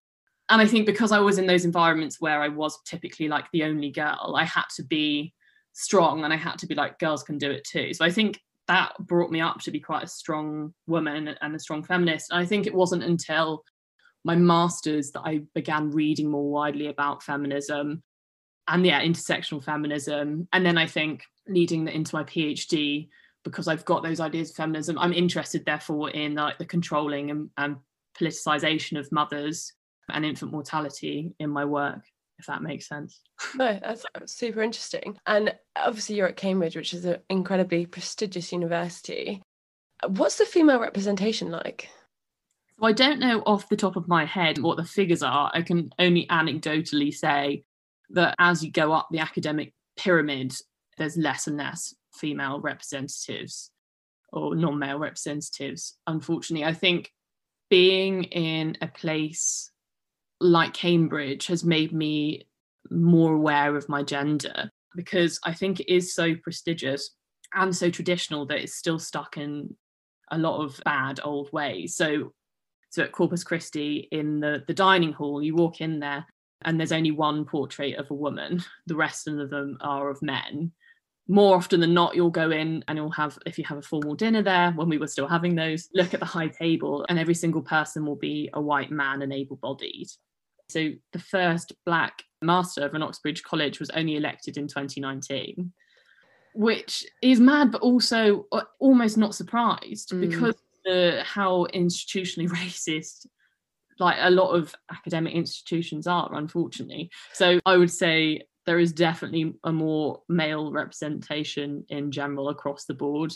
and 0.50 0.62
I 0.62 0.68
think 0.68 0.86
because 0.86 1.12
I 1.12 1.20
was 1.20 1.38
in 1.38 1.48
those 1.48 1.66
environments 1.66 2.22
where 2.22 2.42
I 2.42 2.50
was 2.50 2.80
typically 2.84 3.28
like 3.28 3.46
the 3.52 3.64
only 3.64 3.90
girl, 3.90 4.36
I 4.38 4.44
had 4.44 4.66
to 4.76 4.84
be 4.84 5.34
strong 5.74 6.24
and 6.24 6.32
I 6.32 6.38
had 6.38 6.60
to 6.60 6.68
be 6.68 6.76
like, 6.76 7.00
girls 7.00 7.24
can 7.24 7.38
do 7.38 7.50
it 7.50 7.64
too. 7.64 7.94
So 7.94 8.06
I 8.06 8.12
think 8.12 8.40
that 8.68 8.94
brought 9.00 9.32
me 9.32 9.42
up 9.42 9.60
to 9.62 9.72
be 9.72 9.80
quite 9.80 10.04
a 10.04 10.08
strong 10.08 10.74
woman 10.88 11.36
and 11.42 11.56
a 11.56 11.60
strong 11.60 11.84
feminist. 11.84 12.32
And 12.32 12.40
I 12.40 12.46
think 12.46 12.68
it 12.68 12.76
wasn't 12.76 13.04
until 13.04 13.64
my 14.24 14.36
master's 14.36 15.12
that 15.12 15.22
I 15.22 15.42
began 15.56 15.92
reading 15.92 16.30
more 16.30 16.50
widely 16.50 16.88
about 16.88 17.24
feminism 17.24 18.04
and 18.68 18.86
yeah, 18.86 19.02
intersectional 19.02 19.64
feminism. 19.64 20.48
And 20.54 20.66
then 20.66 20.78
I 20.78 20.86
think 20.86 21.24
leading 21.48 21.88
into 21.88 22.16
my 22.16 22.24
PhD, 22.24 23.10
because 23.46 23.70
I've 23.70 23.86
got 23.86 24.04
those 24.04 24.20
ideas 24.20 24.50
of 24.50 24.58
feminism, 24.58 25.00
I'm 25.00 25.14
interested 25.14 25.66
therefore 25.66 26.10
in 26.10 26.36
like 26.36 26.58
the 26.58 26.66
controlling 26.66 27.32
and, 27.32 27.50
and 27.58 27.78
politicization 28.20 29.00
of 29.00 29.10
mothers 29.12 29.72
and 30.10 30.26
infant 30.26 30.52
mortality 30.52 31.34
in 31.40 31.50
my 31.50 31.64
work 31.64 32.02
if 32.40 32.46
that 32.48 32.62
makes 32.62 32.88
sense. 32.88 33.22
No, 33.56 33.80
that's 33.82 34.06
super 34.26 34.62
interesting. 34.62 35.18
And 35.26 35.56
obviously, 35.76 36.16
you're 36.16 36.28
at 36.28 36.38
Cambridge, 36.38 36.76
which 36.76 36.94
is 36.94 37.06
an 37.06 37.18
incredibly 37.30 37.86
prestigious 37.86 38.52
university. 38.52 39.42
What's 40.08 40.38
the 40.38 40.46
female 40.46 40.80
representation 40.80 41.52
like? 41.52 41.90
So 42.80 42.86
I 42.86 42.92
don't 42.92 43.20
know 43.20 43.42
off 43.46 43.70
the 43.70 43.78
top 43.78 43.96
of 43.96 44.08
my 44.08 44.26
head 44.26 44.58
what 44.58 44.78
the 44.78 44.84
figures 44.84 45.24
are. 45.24 45.52
I 45.54 45.62
can 45.62 45.90
only 46.00 46.28
anecdotally 46.28 47.14
say 47.14 47.64
that 48.10 48.36
as 48.40 48.64
you 48.64 48.72
go 48.72 48.92
up 48.92 49.08
the 49.12 49.20
academic 49.20 49.74
pyramid, 49.98 50.54
there's 50.98 51.18
less 51.18 51.48
and 51.48 51.58
less 51.58 51.94
female 52.20 52.60
representatives 52.60 53.72
or 54.32 54.56
non 54.56 54.80
male 54.80 55.00
representatives. 55.00 55.98
Unfortunately, 56.08 56.66
I 56.66 56.74
think 56.74 57.12
being 57.70 58.24
in 58.26 58.78
a 58.82 58.88
place 58.88 59.72
like 60.40 60.74
Cambridge 60.74 61.48
has 61.48 61.64
made 61.64 61.94
me 61.94 62.48
more 62.92 63.34
aware 63.34 63.76
of 63.76 63.90
my 63.90 64.04
gender 64.04 64.70
because 64.96 65.40
I 65.44 65.54
think 65.54 65.80
it 65.80 65.92
is 65.92 66.14
so 66.14 66.36
prestigious 66.36 67.12
and 67.54 67.76
so 67.76 67.90
traditional 67.90 68.46
that 68.48 68.60
it's 68.60 68.76
still 68.76 69.00
stuck 69.00 69.38
in 69.38 69.76
a 70.32 70.38
lot 70.38 70.64
of 70.64 70.80
bad 70.84 71.20
old 71.24 71.52
ways. 71.52 71.96
So 71.96 72.34
so 72.90 73.04
at 73.04 73.12
Corpus 73.12 73.44
Christi 73.44 74.08
in 74.12 74.40
the, 74.40 74.64
the 74.68 74.74
dining 74.74 75.12
hall, 75.12 75.42
you 75.42 75.54
walk 75.54 75.82
in 75.82 76.00
there 76.00 76.26
and 76.64 76.80
there's 76.80 76.94
only 76.94 77.12
one 77.12 77.44
portrait 77.44 77.96
of 77.96 78.10
a 78.10 78.16
woman. 78.16 78.64
The 78.88 78.96
rest 78.96 79.28
of 79.28 79.50
them 79.50 79.78
are 79.82 80.10
of 80.10 80.22
men. 80.22 80.72
More 81.28 81.56
often 81.56 81.80
than 81.80 81.94
not, 81.94 82.16
you'll 82.16 82.30
go 82.30 82.52
in 82.52 82.84
and 82.88 82.98
you'll 82.98 83.10
have, 83.12 83.38
if 83.46 83.58
you 83.58 83.64
have 83.66 83.80
a 83.80 83.82
formal 83.82 84.14
dinner 84.14 84.44
there, 84.44 84.72
when 84.72 84.90
we 84.90 85.00
were 85.00 85.08
still 85.08 85.28
having 85.28 85.56
those, 85.56 85.90
look 85.94 86.14
at 86.14 86.20
the 86.20 86.26
high 86.26 86.50
table, 86.50 87.06
and 87.10 87.18
every 87.18 87.34
single 87.34 87.64
person 87.64 88.06
will 88.06 88.16
be 88.16 88.50
a 88.54 88.62
white 88.62 88.92
man 88.92 89.24
and 89.24 89.34
able 89.34 89.56
bodied. 89.56 90.08
So 90.70 90.92
the 91.14 91.20
first 91.20 91.74
black 91.86 92.24
master 92.42 92.86
of 92.86 92.94
an 92.94 93.02
Oxbridge 93.02 93.44
college 93.44 93.80
was 93.80 93.90
only 93.92 94.18
elected 94.18 94.58
in 94.58 94.68
2019, 94.68 95.74
which 96.54 97.06
is 97.22 97.40
mad, 97.40 97.72
but 97.72 97.82
also 97.82 98.46
uh, 98.52 98.62
almost 98.80 99.18
not 99.18 99.36
surprised 99.36 100.12
mm. 100.12 100.30
because 100.30 100.56
the 100.84 101.24
how 101.26 101.66
institutionally 101.74 102.50
racist 102.50 103.26
like 104.00 104.18
a 104.20 104.30
lot 104.30 104.52
of 104.52 104.76
academic 104.92 105.34
institutions 105.34 106.08
are, 106.08 106.34
unfortunately. 106.34 107.10
So 107.34 107.60
I 107.66 107.78
would 107.78 107.92
say 107.92 108.42
there 108.66 108.80
is 108.80 108.94
definitely 108.94 109.54
a 109.64 109.72
more 109.72 110.22
male 110.28 110.72
representation 110.72 111.86
in 111.90 112.12
general 112.12 112.50
across 112.50 112.86
the 112.86 112.94
board. 112.94 113.34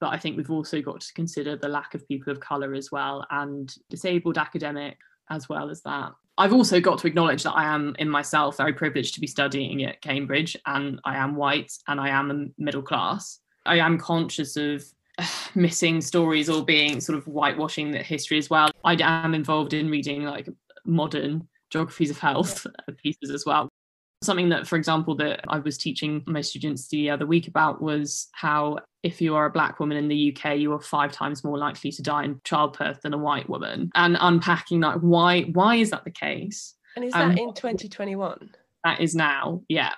But 0.00 0.14
I 0.14 0.18
think 0.18 0.36
we've 0.36 0.50
also 0.50 0.80
got 0.80 1.02
to 1.02 1.12
consider 1.12 1.56
the 1.56 1.68
lack 1.68 1.94
of 1.94 2.08
people 2.08 2.32
of 2.32 2.40
colour 2.40 2.72
as 2.74 2.90
well 2.90 3.26
and 3.30 3.72
disabled 3.90 4.38
academic 4.38 4.96
as 5.28 5.48
well 5.48 5.68
as 5.70 5.82
that. 5.82 6.12
I've 6.38 6.54
also 6.54 6.80
got 6.80 6.98
to 7.00 7.06
acknowledge 7.06 7.42
that 7.42 7.52
I 7.52 7.64
am 7.64 7.94
in 7.98 8.08
myself 8.08 8.56
very 8.56 8.72
privileged 8.72 9.14
to 9.14 9.20
be 9.20 9.26
studying 9.26 9.84
at 9.84 10.00
Cambridge 10.00 10.56
and 10.64 10.98
I 11.04 11.16
am 11.16 11.36
white 11.36 11.72
and 11.86 12.00
I 12.00 12.08
am 12.08 12.30
a 12.30 12.46
middle 12.56 12.82
class. 12.82 13.40
I 13.66 13.78
am 13.78 13.98
conscious 13.98 14.56
of 14.56 14.82
missing 15.54 16.00
stories 16.00 16.48
or 16.48 16.64
being 16.64 17.00
sort 17.00 17.18
of 17.18 17.24
whitewashing 17.26 17.90
the 17.90 18.02
history 18.02 18.38
as 18.38 18.48
well. 18.48 18.70
I 18.84 18.96
am 18.98 19.34
involved 19.34 19.74
in 19.74 19.90
reading 19.90 20.24
like 20.24 20.48
modern 20.86 21.46
geographies 21.68 22.10
of 22.10 22.18
health 22.18 22.66
pieces 23.02 23.30
as 23.30 23.44
well. 23.44 23.68
Something 24.22 24.50
that, 24.50 24.66
for 24.66 24.76
example, 24.76 25.14
that 25.16 25.40
I 25.48 25.58
was 25.60 25.78
teaching 25.78 26.22
my 26.26 26.42
students 26.42 26.88
the 26.88 27.08
other 27.08 27.26
week 27.26 27.48
about 27.48 27.80
was 27.80 28.28
how 28.32 28.78
if 29.02 29.22
you 29.22 29.34
are 29.34 29.46
a 29.46 29.50
black 29.50 29.80
woman 29.80 29.96
in 29.96 30.08
the 30.08 30.36
UK, 30.36 30.58
you 30.58 30.72
are 30.74 30.80
five 30.80 31.10
times 31.10 31.42
more 31.42 31.56
likely 31.56 31.90
to 31.92 32.02
die 32.02 32.24
in 32.24 32.40
childbirth 32.44 33.00
than 33.00 33.14
a 33.14 33.18
white 33.18 33.48
woman. 33.48 33.90
And 33.94 34.18
unpacking 34.20 34.80
that, 34.80 35.02
why 35.02 35.42
why 35.42 35.76
is 35.76 35.90
that 35.90 36.04
the 36.04 36.10
case? 36.10 36.74
And 36.96 37.04
is 37.04 37.12
that 37.12 37.22
um, 37.22 37.38
in 37.38 37.54
2021? 37.54 38.50
That 38.84 39.00
is 39.00 39.14
now, 39.14 39.62
yeah. 39.68 39.94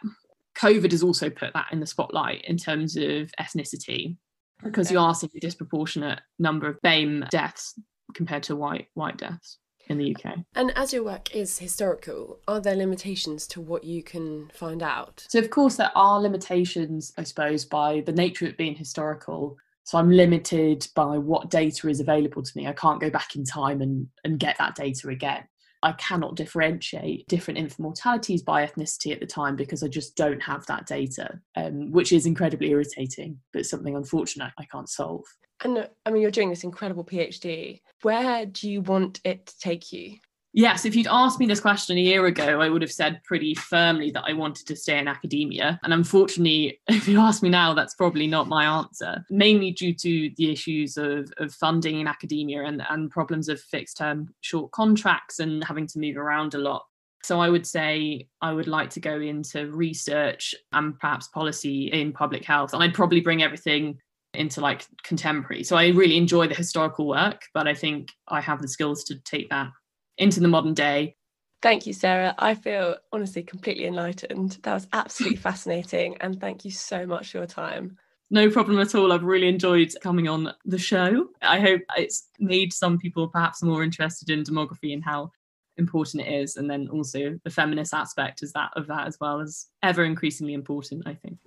COVID 0.57 0.91
has 0.93 1.03
also 1.03 1.31
put 1.31 1.53
that 1.55 1.67
in 1.73 1.81
the 1.81 1.87
spotlight 1.87 2.45
in 2.45 2.59
terms 2.59 2.97
of 2.97 3.33
ethnicity. 3.41 4.17
because 4.63 4.91
you 4.91 4.99
are 4.99 5.15
seeing 5.15 5.33
a 5.35 5.41
disproportionate 5.41 6.21
number 6.39 6.69
of 6.69 6.81
BAME 6.83 7.29
deaths 7.31 7.75
compared 8.15 8.43
to 8.45 8.55
white 8.55 8.89
white 8.95 9.17
deaths 9.17 9.59
in 9.93 9.99
the 9.99 10.17
UK. 10.17 10.39
And 10.55 10.73
as 10.77 10.93
your 10.93 11.05
work 11.05 11.35
is 11.35 11.59
historical, 11.59 12.41
are 12.49 12.61
there 12.61 12.75
limitations 12.75 13.47
to 13.49 13.61
what 13.61 13.85
you 13.85 14.03
can 14.03 14.51
find 14.55 14.83
out? 14.83 15.25
So, 15.29 15.39
of 15.39 15.51
course, 15.51 15.77
there 15.77 15.93
are 15.95 16.21
limitations, 16.21 17.13
I 17.17 17.23
suppose, 17.23 17.65
by 17.65 18.03
the 18.05 18.13
nature 18.13 18.47
of 18.47 18.53
it 18.53 18.59
being 18.59 18.75
historical. 18.75 19.57
So, 19.85 19.99
I'm 19.99 20.11
limited 20.11 20.87
by 20.97 21.19
what 21.19 21.51
data 21.51 21.89
is 21.89 22.01
available 22.01 22.43
to 22.43 22.53
me. 22.57 22.67
I 22.67 22.73
can't 22.73 23.01
go 23.01 23.11
back 23.11 23.37
in 23.37 23.45
time 23.45 23.81
and, 23.81 24.09
and 24.25 24.39
get 24.39 24.59
that 24.59 24.75
data 24.75 25.09
again. 25.09 25.45
I 25.85 25.93
cannot 25.93 26.37
differentiate 26.37 27.27
different 27.27 27.59
infant 27.59 27.81
mortalities 27.81 28.43
by 28.43 28.65
ethnicity 28.65 29.13
at 29.13 29.19
the 29.19 29.27
time 29.27 29.57
because 29.57 29.83
I 29.83 29.89
just 29.89 30.17
don't 30.17 30.41
have 30.41 30.65
that 30.67 30.87
data, 30.87 31.41
um, 31.57 31.91
which 31.91 32.13
is 32.13 32.25
incredibly 32.25 32.71
irritating, 32.71 33.39
but 33.53 33.67
something 33.67 33.97
unfortunate 33.97 34.53
I 34.59 34.65
can't 34.67 34.89
solve. 34.89 35.25
And 35.63 35.79
uh, 35.79 35.87
I 36.05 36.11
mean, 36.11 36.23
you're 36.23 36.31
doing 36.31 36.51
this 36.51 36.65
incredible 36.65 37.05
PhD. 37.05 37.81
Where 38.03 38.47
do 38.47 38.69
you 38.71 38.81
want 38.81 39.21
it 39.25 39.47
to 39.47 39.59
take 39.59 39.93
you? 39.93 40.17
Yes, 40.55 40.85
if 40.85 40.95
you'd 40.95 41.07
asked 41.07 41.41
me 41.41 41.47
this 41.47 41.61
question 41.61 41.97
a 41.97 42.01
year 42.01 42.27
ago, 42.27 42.61
I 42.61 42.69
would 42.69 42.83
have 42.83 42.93
said 42.93 43.23
pretty 43.25 43.55
firmly 43.55 44.11
that 44.11 44.25
I 44.27 44.35
wanted 44.35 44.67
to 44.67 44.77
stay 44.77 44.99
in 44.99 45.09
academia. 45.09 45.81
And 45.83 45.95
unfortunately, 45.95 46.79
if 46.89 47.09
you 47.09 47.21
ask 47.21 47.43
me 47.43 47.49
now, 47.49 47.73
that's 47.73 47.95
probably 47.95 48.27
not 48.27 48.49
my 48.49 48.65
answer, 48.65 49.25
mainly 49.31 49.71
due 49.71 49.95
to 49.95 50.31
the 50.37 50.53
issues 50.53 50.99
of, 50.99 51.33
of 51.39 51.55
funding 51.55 52.01
in 52.01 52.07
academia 52.07 52.65
and, 52.65 52.83
and 52.91 53.11
problems 53.11 53.49
of 53.49 53.61
fixed 53.61 53.97
term 53.97 54.29
short 54.43 54.73
contracts 54.73 55.39
and 55.39 55.65
having 55.65 55.87
to 55.87 55.99
move 55.99 56.19
around 56.19 56.53
a 56.53 56.59
lot. 56.59 56.85
So 57.23 57.41
I 57.41 57.49
would 57.49 57.67
say 57.67 58.29
I 58.43 58.53
would 58.53 58.67
like 58.67 58.91
to 58.91 59.01
go 59.01 59.21
into 59.21 59.71
research 59.71 60.55
and 60.73 60.99
perhaps 60.99 61.29
policy 61.29 61.87
in 61.87 62.13
public 62.13 62.45
health. 62.45 62.75
And 62.75 62.83
I'd 62.83 62.95
probably 62.95 63.21
bring 63.21 63.43
everything 63.43 64.01
into 64.35 64.61
like 64.61 64.87
contemporary. 65.03 65.65
So 65.65 65.77
I 65.77 65.89
really 65.89 66.17
enjoy 66.17 66.49
the 66.49 66.55
historical 66.55 67.07
work, 67.07 67.43
but 67.55 67.69
I 67.69 67.75
think 67.75 68.11
I 68.29 68.41
have 68.41 68.63
the 68.63 68.69
skills 68.69 69.05
to 69.05 69.19
take 69.21 69.51
that 69.51 69.71
into 70.19 70.41
the 70.41 70.49
modern 70.49 70.75
day. 70.75 71.17
Thank 71.61 71.87
you, 71.87 71.93
Sarah. 71.93 72.35
I 72.39 72.55
feel 72.55 72.97
honestly 73.13 73.43
completely 73.43 73.87
enlightened. 73.87 74.59
That 74.63 74.75
was 74.75 74.89
absolutely 74.93 75.37
fascinating. 75.49 76.17
And 76.21 76.41
thank 76.41 76.65
you 76.65 76.71
so 76.71 77.07
much 77.07 77.31
for 77.31 77.39
your 77.39 77.47
time. 77.47 77.99
No 78.31 78.51
problem 78.51 78.79
at 78.79 78.95
all. 78.95 79.13
I've 79.13 79.23
really 79.23 79.47
enjoyed 79.47 79.93
coming 80.01 80.27
on 80.27 80.55
the 80.65 80.79
show. 80.79 81.29
I 81.43 81.61
hope 81.61 81.83
it's 81.97 82.29
made 82.41 82.73
some 82.73 82.99
people 82.99 83.29
perhaps 83.29 83.63
more 83.63 83.83
interested 83.83 84.31
in 84.31 84.43
demography 84.43 84.95
and 84.95 85.05
how 85.05 85.31
important 85.77 86.27
it 86.27 86.33
is. 86.33 86.57
And 86.57 86.69
then 86.69 86.89
also 86.89 87.39
the 87.45 87.51
feminist 87.51 87.95
aspect 87.95 88.43
is 88.43 88.53
that 88.53 88.71
of 88.75 88.87
that 88.87 89.07
as 89.07 89.19
well 89.21 89.41
as 89.41 89.67
ever 89.83 90.05
increasingly 90.05 90.55
important, 90.55 91.07
I 91.07 91.15
think. 91.15 91.39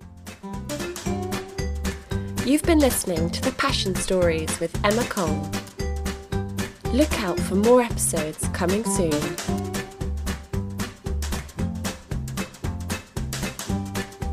You've 2.46 2.62
been 2.62 2.78
listening 2.78 3.28
to 3.30 3.40
the 3.40 3.50
Passion 3.50 3.96
Stories 3.96 4.60
with 4.60 4.72
Emma 4.84 5.02
Cole. 5.06 5.50
Look 6.92 7.12
out 7.20 7.40
for 7.40 7.56
more 7.56 7.82
episodes 7.82 8.46
coming 8.52 8.84
soon. 8.84 9.10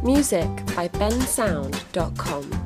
Music 0.04 0.47
by 0.76 0.89
bensound.com. 0.89 2.62